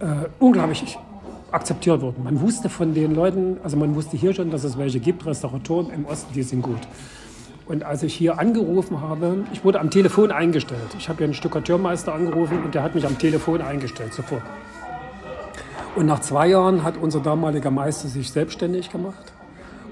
äh, 0.00 0.28
unglaublich 0.38 0.98
akzeptiert 1.50 2.02
worden. 2.02 2.24
Man 2.24 2.40
wusste 2.40 2.68
von 2.68 2.94
den 2.94 3.14
Leuten, 3.14 3.58
also 3.62 3.76
man 3.76 3.94
wusste 3.94 4.16
hier 4.16 4.34
schon, 4.34 4.50
dass 4.50 4.64
es 4.64 4.76
welche 4.76 5.00
gibt, 5.00 5.24
Restauratoren 5.24 5.90
im 5.90 6.04
Osten, 6.04 6.32
die 6.34 6.42
sind 6.42 6.62
gut. 6.62 6.80
Und 7.66 7.82
als 7.82 8.02
ich 8.02 8.14
hier 8.14 8.38
angerufen 8.38 9.00
habe, 9.00 9.44
ich 9.52 9.64
wurde 9.64 9.80
am 9.80 9.90
Telefon 9.90 10.30
eingestellt. 10.30 10.80
Ich 10.98 11.08
habe 11.08 11.18
hier 11.18 11.24
einen 11.24 11.34
Stuckateurmeister 11.34 12.14
angerufen 12.14 12.62
und 12.62 12.74
der 12.74 12.82
hat 12.82 12.94
mich 12.94 13.06
am 13.06 13.18
Telefon 13.18 13.62
eingestellt, 13.62 14.12
sofort. 14.12 14.42
Und 15.96 16.06
nach 16.06 16.20
zwei 16.20 16.48
Jahren 16.48 16.82
hat 16.82 16.96
unser 17.00 17.20
damaliger 17.20 17.70
Meister 17.70 18.08
sich 18.08 18.30
selbstständig 18.30 18.90
gemacht. 18.90 19.32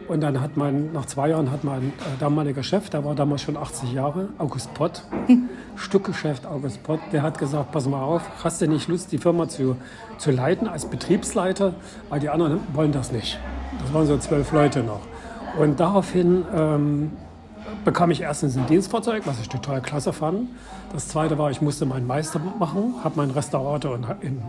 Und 0.08 0.20
dann 0.20 0.40
hat 0.40 0.56
mein, 0.56 0.92
nach 0.92 1.06
zwei 1.06 1.30
Jahren 1.30 1.50
hat 1.50 1.64
mein 1.64 1.85
äh, 1.85 2.18
damaliger 2.18 2.62
Chef, 2.62 2.90
der 2.90 3.04
war 3.04 3.14
damals 3.14 3.42
schon 3.42 3.56
80 3.56 3.92
Jahre, 3.92 4.28
August 4.37 4.74
Pott, 4.74 5.04
Stückgeschäft 5.76 6.44
August 6.44 6.82
Pott, 6.82 7.00
der 7.12 7.22
hat 7.22 7.38
gesagt, 7.38 7.70
pass 7.70 7.87
mal 7.87 8.02
auf, 8.02 8.22
hast 8.42 8.61
du 8.61 8.66
nicht 8.66 8.88
Lust, 8.88 9.12
die 9.12 9.18
Firma 9.18 9.48
zu, 9.48 9.76
zu 10.18 10.32
leiten 10.32 10.66
als 10.66 10.87
Betriebsleiter? 10.87 11.74
Weil 12.11 12.20
die 12.20 12.28
anderen 12.28 12.61
wollen 12.74 12.92
das 12.92 13.12
nicht. 13.12 13.38
Das 13.80 13.94
waren 13.94 14.06
so 14.06 14.18
zwölf 14.18 14.52
Leute 14.52 14.82
noch. 14.82 15.00
Und 15.58 15.78
daraufhin 15.80 16.44
ähm, 16.54 17.12
bekam 17.85 18.11
ich 18.11 18.20
erstens 18.22 18.56
ein 18.56 18.66
Dienstfahrzeug, 18.66 19.22
was 19.26 19.40
ich 19.40 19.48
total 19.48 19.80
klasse 19.80 20.12
fand. 20.12 20.48
Das 20.92 21.08
zweite 21.08 21.38
war, 21.38 21.50
ich 21.50 21.61
musste 21.61 21.87
meinen 21.87 22.06
Meister 22.06 22.40
machen, 22.58 22.94
habe 23.02 23.16
meinen 23.16 23.30
Restaurator 23.30 23.96
in, 23.96 24.04
in, 24.20 24.42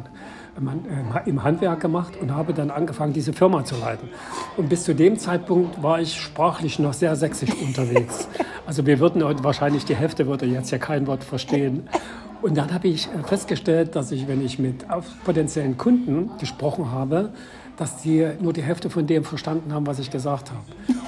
in, 0.57 1.07
im 1.25 1.43
Handwerk 1.43 1.79
gemacht 1.79 2.13
und 2.19 2.33
habe 2.33 2.53
dann 2.53 2.69
angefangen, 2.71 3.13
diese 3.13 3.33
Firma 3.33 3.63
zu 3.65 3.75
leiten. 3.77 4.09
Und 4.57 4.69
bis 4.69 4.83
zu 4.83 4.93
dem 4.93 5.17
Zeitpunkt 5.17 5.81
war 5.81 5.99
ich 5.99 6.19
sprachlich 6.19 6.79
noch 6.79 6.93
sehr 6.93 7.15
sächsisch 7.15 7.53
unterwegs. 7.61 8.27
Also 8.65 8.85
wir 8.85 8.99
würden 9.01 9.21
heute 9.25 9.43
wahrscheinlich, 9.43 9.83
die 9.83 9.95
Hälfte 9.95 10.25
würde 10.25 10.45
jetzt 10.45 10.71
ja 10.71 10.77
kein 10.77 11.05
Wort 11.05 11.25
verstehen. 11.25 11.85
Und 12.41 12.55
dann 12.57 12.73
habe 12.73 12.87
ich 12.87 13.07
äh, 13.07 13.21
festgestellt, 13.27 13.93
dass 13.93 14.09
ich, 14.13 14.25
wenn 14.29 14.43
ich 14.43 14.57
mit 14.57 14.89
auf- 14.89 15.03
potenziellen 15.25 15.77
Kunden 15.77 16.31
gesprochen 16.39 16.89
habe, 16.89 17.31
dass 17.77 18.01
die 18.01 18.27
nur 18.39 18.53
die 18.53 18.61
Hälfte 18.61 18.89
von 18.89 19.07
dem 19.07 19.23
verstanden 19.23 19.73
haben, 19.73 19.87
was 19.87 19.99
ich 19.99 20.11
gesagt 20.11 20.51
habe. 20.51 20.63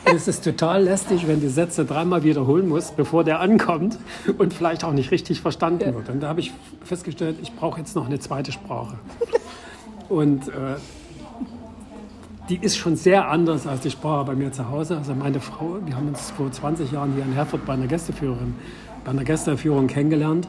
Und 0.09 0.15
es 0.15 0.27
ist 0.27 0.43
total 0.43 0.83
lästig, 0.83 1.27
wenn 1.27 1.41
die 1.41 1.47
Sätze 1.47 1.85
dreimal 1.85 2.23
wiederholen 2.23 2.67
muss, 2.67 2.91
bevor 2.91 3.23
der 3.23 3.39
ankommt 3.39 3.97
und 4.37 4.53
vielleicht 4.53 4.83
auch 4.83 4.93
nicht 4.93 5.11
richtig 5.11 5.41
verstanden 5.41 5.93
wird. 5.93 6.09
Und 6.09 6.21
da 6.21 6.29
habe 6.29 6.39
ich 6.39 6.53
festgestellt, 6.83 7.37
ich 7.41 7.53
brauche 7.53 7.79
jetzt 7.79 7.95
noch 7.95 8.05
eine 8.05 8.19
zweite 8.19 8.51
Sprache. 8.51 8.95
Und 10.09 10.47
äh, 10.49 10.75
die 12.49 12.57
ist 12.57 12.77
schon 12.77 12.95
sehr 12.95 13.29
anders 13.29 13.65
als 13.65 13.81
die 13.81 13.89
Sprache 13.89 14.25
bei 14.25 14.35
mir 14.35 14.51
zu 14.51 14.69
Hause. 14.69 14.97
Also 14.97 15.15
meine 15.15 15.39
Frau, 15.39 15.77
wir 15.83 15.95
haben 15.95 16.09
uns 16.09 16.31
vor 16.31 16.51
20 16.51 16.91
Jahren 16.91 17.13
hier 17.13 17.23
in 17.23 17.33
Herford 17.33 17.65
bei 17.65 17.73
einer 17.73 17.87
Gästeführerin, 17.87 18.53
bei 19.03 19.11
einer 19.11 19.23
Gästeführung 19.23 19.87
kennengelernt. 19.87 20.47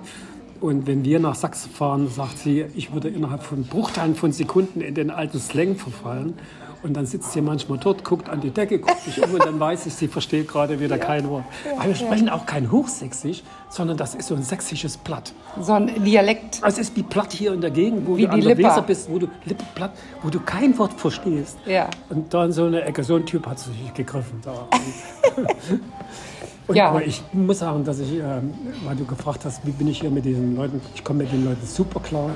Und 0.60 0.86
wenn 0.86 1.04
wir 1.04 1.20
nach 1.20 1.34
Sachsen 1.34 1.70
fahren, 1.70 2.08
sagt 2.08 2.38
sie, 2.38 2.64
ich 2.74 2.92
würde 2.92 3.08
innerhalb 3.08 3.42
von 3.42 3.64
Bruchteilen 3.64 4.14
von 4.14 4.32
Sekunden 4.32 4.80
in 4.80 4.94
den 4.94 5.10
alten 5.10 5.38
Slang 5.38 5.76
verfallen. 5.76 6.34
Und 6.82 6.94
dann 6.94 7.06
sitzt 7.06 7.32
sie 7.32 7.40
manchmal 7.40 7.78
dort, 7.78 8.04
guckt 8.04 8.28
an 8.28 8.40
die 8.40 8.50
Decke, 8.50 8.78
guckt 8.78 9.00
sich 9.00 9.20
um 9.20 9.32
und 9.32 9.44
dann 9.44 9.58
weiß 9.58 9.86
ich, 9.86 9.94
sie 9.94 10.06
versteht 10.08 10.46
gerade 10.46 10.78
wieder 10.78 10.98
kein 10.98 11.28
Wort. 11.28 11.44
Aber 11.76 11.88
wir 11.88 11.94
sprechen 11.94 12.28
auch 12.28 12.46
kein 12.46 12.70
Hochsächsisch, 12.70 13.42
sondern 13.68 13.96
das 13.96 14.14
ist 14.14 14.28
so 14.28 14.36
ein 14.36 14.42
sächsisches 14.42 14.96
Platt. 14.96 15.32
So 15.60 15.72
ein 15.72 16.04
Dialekt. 16.04 16.62
Also 16.62 16.80
es 16.80 16.90
ist 16.90 16.96
wie 16.96 17.02
Platt 17.02 17.32
hier 17.32 17.54
in 17.54 17.60
der 17.60 17.70
Gegend, 17.70 18.06
wo 18.06 18.16
Wie 18.16 18.26
du 18.26 18.32
an 18.32 18.40
der. 18.40 18.56
Weser 18.56 18.82
bist, 18.82 19.10
wo 19.10 19.18
du 19.18 19.26
Lippe 19.46 19.64
platt, 19.74 19.92
wo 20.22 20.30
du 20.30 20.38
kein 20.38 20.78
Wort 20.78 20.92
verstehst. 20.92 21.58
Ja. 21.66 21.88
Und 22.08 22.32
da 22.32 22.44
in 22.44 22.52
so 22.52 22.66
eine 22.66 22.82
Ecke, 22.82 23.02
so 23.02 23.16
ein 23.16 23.26
Typ 23.26 23.46
hat 23.46 23.58
sich 23.58 23.92
gegriffen. 23.94 24.40
Da. 24.44 24.68
Und, 26.68 26.76
Ja. 26.76 26.90
Aber 26.90 27.04
ich 27.04 27.22
muss 27.32 27.60
sagen, 27.60 27.84
dass 27.84 28.00
ich, 28.00 28.14
ähm, 28.14 28.54
weil 28.84 28.96
du 28.96 29.04
gefragt 29.04 29.44
hast, 29.44 29.64
wie 29.66 29.70
bin 29.70 29.88
ich 29.88 30.00
hier 30.00 30.10
mit 30.10 30.24
diesen 30.24 30.56
Leuten, 30.56 30.80
ich 30.94 31.04
komme 31.04 31.22
mit 31.22 31.32
den 31.32 31.44
Leuten 31.44 31.64
super 31.64 32.00
klar. 32.00 32.30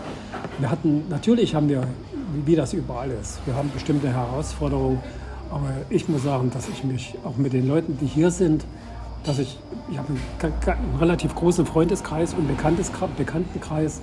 Wir 0.58 0.70
hatten, 0.70 1.04
natürlich 1.08 1.54
haben 1.54 1.68
wir, 1.68 1.82
wie, 2.44 2.54
das 2.54 2.72
überall 2.72 3.10
ist, 3.10 3.40
wir 3.46 3.54
haben 3.54 3.70
bestimmte 3.72 4.12
Herausforderungen, 4.12 5.00
aber 5.50 5.70
ich 5.88 6.08
muss 6.08 6.22
sagen, 6.22 6.50
dass 6.52 6.68
ich 6.68 6.84
mich 6.84 7.14
auch 7.24 7.36
mit 7.36 7.52
den 7.52 7.66
Leuten, 7.66 7.98
die 8.00 8.06
hier 8.06 8.30
sind, 8.30 8.64
dass 9.24 9.38
ich, 9.38 9.58
ich 9.90 9.98
habe 9.98 10.08
einen, 10.08 10.98
relativ 10.98 11.34
großen 11.34 11.66
Freundeskreis 11.66 12.34
und 12.34 12.46
Bekanntenkreis. 12.48 14.00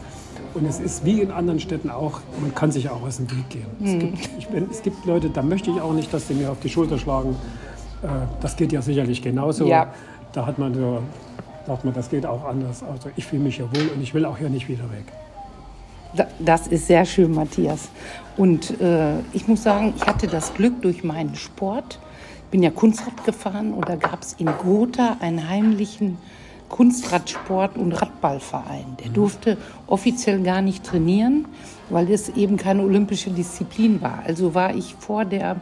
Und 0.53 0.65
es 0.65 0.79
ist 0.79 1.05
wie 1.05 1.21
in 1.21 1.31
anderen 1.31 1.59
Städten 1.59 1.89
auch, 1.89 2.19
man 2.41 2.53
kann 2.53 2.71
sich 2.71 2.89
auch 2.89 3.01
aus 3.01 3.17
dem 3.17 3.29
Weg 3.31 3.49
gehen. 3.49 3.65
Es, 3.83 3.99
gibt, 3.99 4.51
bin, 4.51 4.67
es 4.69 4.81
gibt 4.81 5.05
Leute, 5.05 5.29
da 5.29 5.41
möchte 5.41 5.69
ich 5.69 5.79
auch 5.81 5.93
nicht, 5.93 6.13
dass 6.13 6.27
sie 6.27 6.33
mir 6.33 6.51
auf 6.51 6.59
die 6.59 6.69
Schulter 6.69 6.97
schlagen. 6.97 7.35
Äh, 8.01 8.07
das 8.41 8.55
geht 8.55 8.71
ja 8.71 8.81
sicherlich 8.81 9.21
genauso. 9.21 9.65
Ja. 9.67 9.93
Da 10.37 10.45
hat 10.45 10.59
man 10.59 10.71
so, 10.71 11.01
sagt 11.65 11.83
man, 11.83 11.95
das 11.95 12.11
geht 12.11 12.23
auch 12.23 12.45
anders. 12.45 12.83
Also 12.83 13.09
ich 13.15 13.25
fühle 13.25 13.41
mich 13.41 13.55
hier 13.55 13.65
wohl 13.75 13.87
und 13.95 14.03
ich 14.03 14.13
will 14.13 14.23
auch 14.23 14.37
hier 14.37 14.49
nicht 14.51 14.67
wieder 14.69 14.83
weg. 14.91 15.05
Da- 16.15 16.27
Das 16.37 16.67
ist 16.67 16.85
sehr 16.85 17.05
schön, 17.05 17.33
Matthias. 17.33 17.89
Und 18.37 18.79
äh, 18.79 19.17
ich 19.33 19.47
muss 19.47 19.63
sagen, 19.63 19.95
ich 19.97 20.05
hatte 20.05 20.27
das 20.27 20.53
Glück 20.53 20.79
durch 20.83 21.03
meinen 21.03 21.33
Sport. 21.33 21.97
Ich 22.45 22.51
bin 22.51 22.61
ja 22.61 22.69
Kunstrad 22.69 23.23
gefahren 23.25 23.73
und 23.73 23.89
da 23.89 23.95
gab 23.95 24.21
es 24.21 24.33
in 24.33 24.45
Gotha 24.45 25.17
einen 25.21 25.49
heimlichen 25.49 26.19
Kunstradsport- 26.69 27.75
und 27.75 27.93
Radballverein. 27.93 28.85
Der 29.03 29.09
durfte 29.09 29.57
offiziell 29.87 30.43
gar 30.43 30.61
nicht 30.61 30.83
trainieren, 30.83 31.45
weil 31.89 32.11
es 32.11 32.29
eben 32.29 32.57
keine 32.57 32.83
olympische 32.83 33.31
Disziplin 33.31 34.03
war. 34.03 34.19
Also 34.23 34.53
war 34.53 34.75
ich 34.75 34.93
vor 34.99 35.25
der 35.25 35.55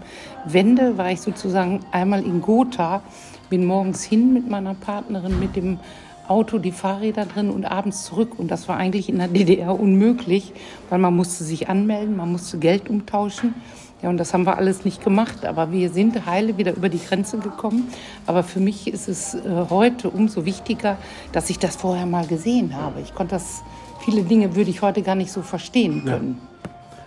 Wende, 0.43 0.97
war 0.97 1.11
ich 1.11 1.21
sozusagen 1.21 1.79
einmal 1.93 2.23
in 2.25 2.41
Gotha, 2.41 3.01
bin 3.49 3.65
morgens 3.65 4.03
hin 4.03 4.33
mit 4.33 4.49
meiner 4.49 4.73
Partnerin 4.73 5.39
mit 5.39 5.55
dem 5.55 5.79
Auto, 6.27 6.57
die 6.57 6.71
Fahrräder 6.71 7.25
drin 7.25 7.49
und 7.49 7.65
abends 7.65 8.03
zurück. 8.03 8.37
Und 8.37 8.49
das 8.49 8.67
war 8.67 8.77
eigentlich 8.77 9.09
in 9.09 9.19
der 9.19 9.27
DDR 9.27 9.79
unmöglich, 9.79 10.53
weil 10.89 10.99
man 10.99 11.15
musste 11.15 11.43
sich 11.43 11.69
anmelden, 11.69 12.15
man 12.15 12.31
musste 12.31 12.57
Geld 12.57 12.89
umtauschen. 12.89 13.53
Ja, 14.01 14.09
und 14.09 14.17
das 14.17 14.33
haben 14.33 14.45
wir 14.45 14.57
alles 14.57 14.85
nicht 14.85 15.03
gemacht. 15.03 15.45
Aber 15.45 15.71
wir 15.71 15.89
sind 15.89 16.25
heile 16.25 16.57
wieder 16.57 16.75
über 16.75 16.89
die 16.89 16.99
Grenze 16.99 17.37
gekommen. 17.37 17.87
Aber 18.25 18.43
für 18.43 18.59
mich 18.59 18.87
ist 18.87 19.07
es 19.07 19.35
äh, 19.35 19.39
heute 19.69 20.09
umso 20.09 20.45
wichtiger, 20.45 20.97
dass 21.31 21.49
ich 21.49 21.59
das 21.59 21.75
vorher 21.75 22.05
mal 22.05 22.25
gesehen 22.25 22.75
habe. 22.75 23.01
Ich 23.01 23.13
konnte 23.13 23.35
das, 23.35 23.63
viele 24.03 24.23
Dinge 24.23 24.55
würde 24.55 24.69
ich 24.69 24.81
heute 24.81 25.01
gar 25.01 25.15
nicht 25.15 25.31
so 25.31 25.41
verstehen 25.41 26.05
können. 26.05 26.41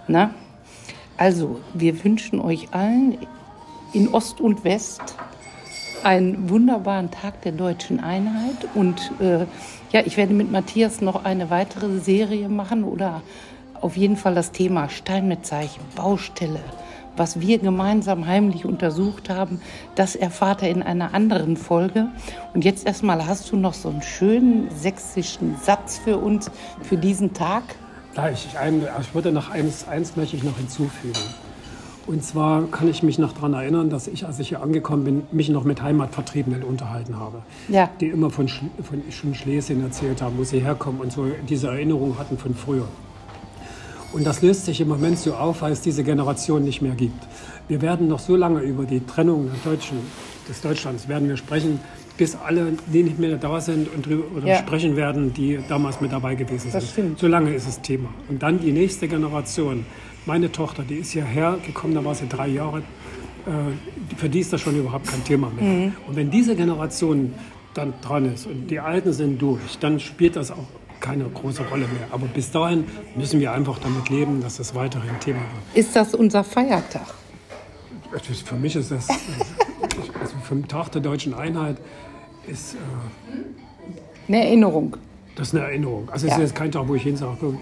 Na? 0.07 0.31
Also, 1.17 1.61
wir 1.75 2.05
wünschen 2.05 2.41
euch 2.41 2.69
allen 2.73 3.19
in 3.93 4.09
Ost 4.09 4.41
und 4.41 4.65
West 4.65 5.17
einen 6.05 6.51
wunderbaren 6.51 7.11
Tag 7.11 7.43
der 7.43 7.53
deutschen 7.53 8.01
Einheit. 8.01 8.69
Und 8.75 9.13
äh, 9.21 9.47
ja, 9.93 10.03
ich 10.05 10.17
werde 10.17 10.35
mit 10.35 10.51
Matthias 10.51 11.01
noch 11.01 11.25
eine 11.25 11.51
weitere 11.51 11.99
Serie 11.99 12.49
machen 12.49 12.85
oder 12.85 13.23
auf 13.81 13.97
jeden 13.97 14.17
Fall 14.17 14.35
das 14.35 14.53
Thema 14.53 14.89
Steinmetzzeichen, 14.89 15.83
Baustelle, 15.95 16.61
was 17.17 17.41
wir 17.41 17.59
gemeinsam 17.59 18.27
heimlich 18.27 18.65
untersucht 18.65 19.31
haben, 19.31 19.61
das 19.95 20.17
erfahrt 20.17 20.63
ihr 20.63 20.71
in 20.71 20.83
einer 20.83 21.15
anderen 21.15 21.57
Folge. 21.57 22.09
Und 22.55 22.65
jetzt 22.65 22.87
erstmal 22.87 23.27
hast 23.27 23.51
du 23.53 23.57
noch 23.57 23.75
so 23.75 23.89
einen 23.89 24.03
schönen 24.03 24.71
sächsischen 24.71 25.57
Satz 25.63 25.99
für 25.99 26.19
uns 26.19 26.51
für 26.83 26.97
diesen 26.97 27.35
Tag. 27.35 27.63
Gleich, 28.15 28.47
ich, 28.47 28.59
ein, 28.59 28.87
ich 29.01 29.15
würde 29.15 29.33
noch 29.33 29.51
eins, 29.51 29.87
eins 29.87 30.17
möchte 30.17 30.37
ich 30.37 30.43
noch 30.43 30.57
hinzufügen. 30.57 31.19
Und 32.09 32.25
zwar 32.25 32.63
kann 32.71 32.89
ich 32.89 33.03
mich 33.03 33.19
noch 33.19 33.35
daran 33.35 33.53
erinnern, 33.53 33.91
dass 33.91 34.07
ich, 34.09 34.25
als 34.27 34.39
ich 34.39 34.49
hier 34.49 34.63
angekommen 34.63 35.05
bin, 35.05 35.23
mich 35.31 35.51
noch 35.51 35.65
mit 35.65 35.83
Heimatvertriebenen 35.83 36.63
unterhalten 36.63 37.19
habe. 37.19 37.43
Ja. 37.69 37.91
Die 38.01 38.07
immer 38.07 38.31
von, 38.31 38.49
Sch 38.49 38.63
von 38.83 39.03
schon 39.11 39.35
Schlesien 39.35 39.83
erzählt 39.83 40.23
haben, 40.23 40.39
wo 40.39 40.45
sie 40.45 40.61
herkommen 40.61 41.03
und 41.03 41.13
so 41.13 41.27
diese 41.47 41.69
Erinnerungen 41.69 42.19
hatten 42.19 42.39
von 42.39 42.55
früher. 42.55 42.89
Und 44.15 44.27
das 44.27 44.41
löst 44.41 44.65
sich 44.65 44.81
im 44.81 44.89
Moment 44.89 45.19
so 45.19 45.35
auf, 45.35 45.61
weil 45.61 45.73
es 45.73 45.83
diese 45.83 46.03
Generation 46.03 46.65
nicht 46.65 46.81
mehr 46.81 46.95
gibt. 46.95 47.27
Wir 47.69 47.83
werden 47.83 48.09
noch 48.09 48.21
so 48.21 48.37
lange 48.37 48.61
über 48.61 48.85
die 48.85 49.05
Trennung 49.05 49.51
Deutschen, 49.63 49.99
des 50.49 50.63
Deutschlands 50.63 51.09
werden 51.09 51.29
wir 51.29 51.37
sprechen, 51.37 51.79
bis 52.17 52.35
alle, 52.37 52.73
die 52.87 53.03
nicht 53.03 53.19
mehr 53.19 53.37
da 53.37 53.61
sind 53.61 53.87
und 53.95 54.07
drüber 54.07 54.25
Ja. 54.47 54.57
sprechen 54.57 54.97
werden, 54.97 55.35
die 55.35 55.59
damals 55.69 56.01
mit 56.01 56.11
dabei 56.11 56.37
gewesen 56.37 56.71
sind. 56.71 56.75
Das 56.75 56.89
stimmt. 56.91 57.19
So 57.19 57.27
lange 57.27 57.53
ist 57.53 57.69
es 57.69 57.83
Thema. 57.83 58.09
Und 58.31 58.43
dann 58.43 58.59
die 58.61 58.73
nächste 58.73 59.09
Generation. 59.09 59.85
Meine 60.29 60.53
Tochter, 60.53 60.83
die 60.83 60.97
ist 60.97 61.13
hierher 61.13 61.57
gekommen, 61.65 61.95
da 61.95 62.05
war 62.05 62.15
sie 62.15 62.29
drei 62.29 62.49
Jahre. 62.49 62.81
Äh, 63.47 64.15
für 64.19 64.29
die 64.29 64.41
ist 64.41 64.53
das 64.53 64.61
schon 64.61 64.77
überhaupt 64.79 65.07
kein 65.07 65.25
Thema 65.25 65.49
mehr. 65.51 65.65
Mhm. 65.65 65.93
Und 66.07 66.17
wenn 66.17 66.31
diese 66.31 66.55
Generation 66.55 67.33
dann 67.73 67.95
dran 68.03 68.27
ist 68.35 68.47
und 68.47 68.67
die 68.69 68.79
Alten 68.79 69.15
sind 69.15 69.41
durch, 69.41 69.79
dann 69.81 69.99
spielt 69.99 70.37
das 70.37 70.51
auch 70.51 70.67
keine 71.01 71.25
große 71.25 71.63
Rolle 71.71 71.87
mehr. 71.87 72.09
Aber 72.11 72.27
bis 72.27 72.51
dahin 72.51 72.85
müssen 73.17 73.41
wir 73.41 73.53
einfach 73.53 73.79
damit 73.79 74.11
leben, 74.11 74.43
dass 74.43 74.59
das 74.59 74.75
weiterhin 74.75 75.19
Thema 75.19 75.39
wird. 75.39 75.87
Ist 75.87 75.97
das 75.97 76.15
unser 76.15 76.45
Feiertag? 76.45 77.07
Für 78.45 78.57
mich 78.57 78.77
ist 78.77 78.91
das, 78.91 79.09
also 79.09 80.37
vom 80.45 80.69
Tag 80.69 80.91
der 80.93 81.01
deutschen 81.01 81.33
Einheit 81.33 81.79
ist 82.47 82.75
äh, 82.75 82.79
Eine 84.29 84.45
Erinnerung. 84.45 84.95
das 85.37 85.49
ist 85.49 85.55
eine 85.55 85.65
Erinnerung. 85.65 86.11
Also 86.11 86.27
es 86.27 86.33
Ja. 86.33 86.37
ist 86.37 86.43
jetzt 86.51 86.55
kein 86.55 86.71
Tag, 86.71 86.87
wo 86.87 86.95
ich 86.97 87.03
hinsage, 87.03 87.59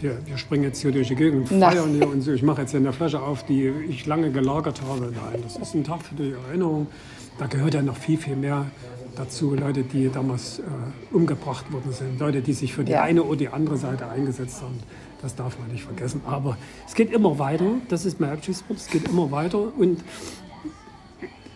wir, 0.00 0.18
wir 0.26 0.38
springen 0.38 0.64
jetzt 0.64 0.80
hier 0.80 0.92
durch 0.92 1.08
die 1.08 1.14
Gegend, 1.16 1.48
feiern 1.48 1.92
hier 1.94 2.08
und 2.08 2.22
so. 2.22 2.32
Ich 2.32 2.42
mache 2.42 2.60
jetzt 2.62 2.70
hier 2.70 2.80
eine 2.80 2.92
Flasche 2.92 3.20
auf, 3.20 3.44
die 3.44 3.68
ich 3.88 4.06
lange 4.06 4.30
gelagert 4.30 4.80
habe. 4.82 5.00
Nein, 5.12 5.42
das 5.42 5.56
ist 5.56 5.74
ein 5.74 5.84
Tag 5.84 6.02
für 6.02 6.14
die 6.14 6.32
Erinnerung. 6.48 6.86
Da 7.38 7.46
gehört 7.46 7.74
ja 7.74 7.82
noch 7.82 7.96
viel, 7.96 8.18
viel 8.18 8.36
mehr 8.36 8.66
dazu. 9.16 9.54
Leute, 9.54 9.82
die 9.82 10.08
damals 10.08 10.60
äh, 10.60 10.62
umgebracht 11.14 11.72
worden 11.72 11.92
sind. 11.92 12.18
Leute, 12.20 12.40
die 12.42 12.52
sich 12.52 12.72
für 12.74 12.84
die 12.84 12.92
Ja. 12.92 13.02
eine 13.02 13.22
oder 13.22 13.36
die 13.36 13.48
andere 13.48 13.76
Seite 13.76 14.08
eingesetzt 14.08 14.62
haben. 14.62 14.78
Das 15.22 15.34
darf 15.34 15.58
man 15.58 15.68
nicht 15.72 15.82
vergessen. 15.84 16.20
Aber 16.26 16.56
es 16.86 16.94
geht 16.94 17.12
immer 17.12 17.38
weiter. 17.40 17.66
Das 17.88 18.04
ist 18.06 18.20
mein 18.20 18.30
Abschiedswort. 18.30 18.78
Es 18.78 18.86
geht 18.88 19.08
immer 19.08 19.30
weiter. 19.32 19.72
Und 19.76 20.00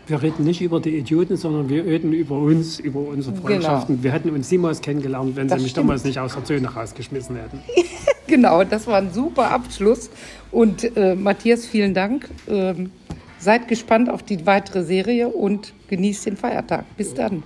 wir 0.09 0.20
reden 0.20 0.44
nicht 0.44 0.61
über 0.61 0.81
die 0.81 0.96
Idioten, 0.98 1.37
sondern 1.37 1.68
wir 1.68 1.85
reden 1.85 2.12
über 2.12 2.37
uns, 2.37 2.81
über 2.81 2.98
unsere 3.00 3.37
Freundschaften. 3.37 4.02
Wir 4.02 4.11
hätten 4.11 4.31
uns 4.31 4.50
niemals 4.50 4.81
kennengelernt, 4.81 5.37
wenn 5.37 5.46
Das 5.46 5.59
sie 5.59 5.62
mich 5.62 5.70
stimmt. 5.70 5.87
damals 5.88 6.02
nicht 6.05 6.18
aus 6.18 6.35
der 6.35 6.44
Zöhne 6.44 6.68
rausgeschmissen 6.72 7.37
hätten. 7.37 7.61
Genau, 8.27 8.65
das 8.65 8.87
war 8.87 8.99
ein 8.99 9.13
super 9.13 9.51
Abschluss. 9.51 10.11
Und 10.51 10.97
äh, 10.97 11.15
Matthias, 11.15 11.67
vielen 11.67 11.95
Dank. 11.95 12.29
Ähm, 12.49 12.91
seid 13.39 13.69
gespannt 13.69 14.09
auf 14.09 14.23
die 14.23 14.47
weitere 14.47 14.85
Serie 14.85 15.29
und 15.29 15.73
genießt 15.89 16.27
den 16.27 16.37
Feiertag. 16.37 16.85
Bis 16.97 17.15
dann. 17.15 17.43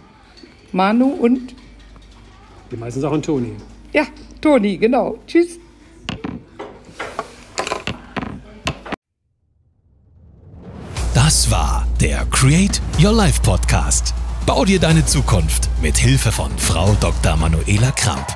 Manu 0.73 1.07
und 1.07 1.55
Die 2.71 2.77
meisten 2.77 3.01
Sachen 3.01 3.23
Toni. 3.23 3.53
ja, 3.93 4.05
Toni, 4.41 4.77
genau. 4.77 5.19
Tschüss. 5.27 5.59
Das 11.15 11.51
war 11.51 11.87
der 12.01 12.25
Create 12.27 12.81
Your 13.03 13.13
Life 13.13 13.41
Podcast. 13.43 14.15
Bau 14.45 14.65
dir 14.65 14.79
deine 14.79 15.05
Zukunft 15.05 15.69
mit 15.83 15.97
Hilfe 15.97 16.31
von 16.31 16.51
Frau 16.59 16.95
Dr. 17.01 17.37
Manuela 17.37 17.91
Kramp. 17.91 18.27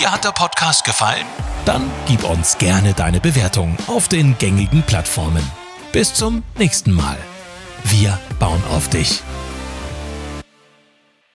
Dir 0.00 0.10
hat 0.10 0.24
der 0.24 0.32
Podcast 0.32 0.86
gefallen? 0.86 1.26
Dann 1.66 1.90
gib 2.06 2.24
uns 2.24 2.56
gerne 2.56 2.94
deine 2.94 3.20
Bewertung 3.20 3.76
auf 3.86 4.08
den 4.08 4.38
gängigen 4.38 4.82
Plattformen. 4.82 5.42
Bis 5.92 6.14
zum 6.14 6.42
nächsten 6.56 6.92
Mal. 6.92 7.18
Wir 7.84 8.18
bauen 8.38 8.62
auf 8.70 8.88
dich. 8.88 9.20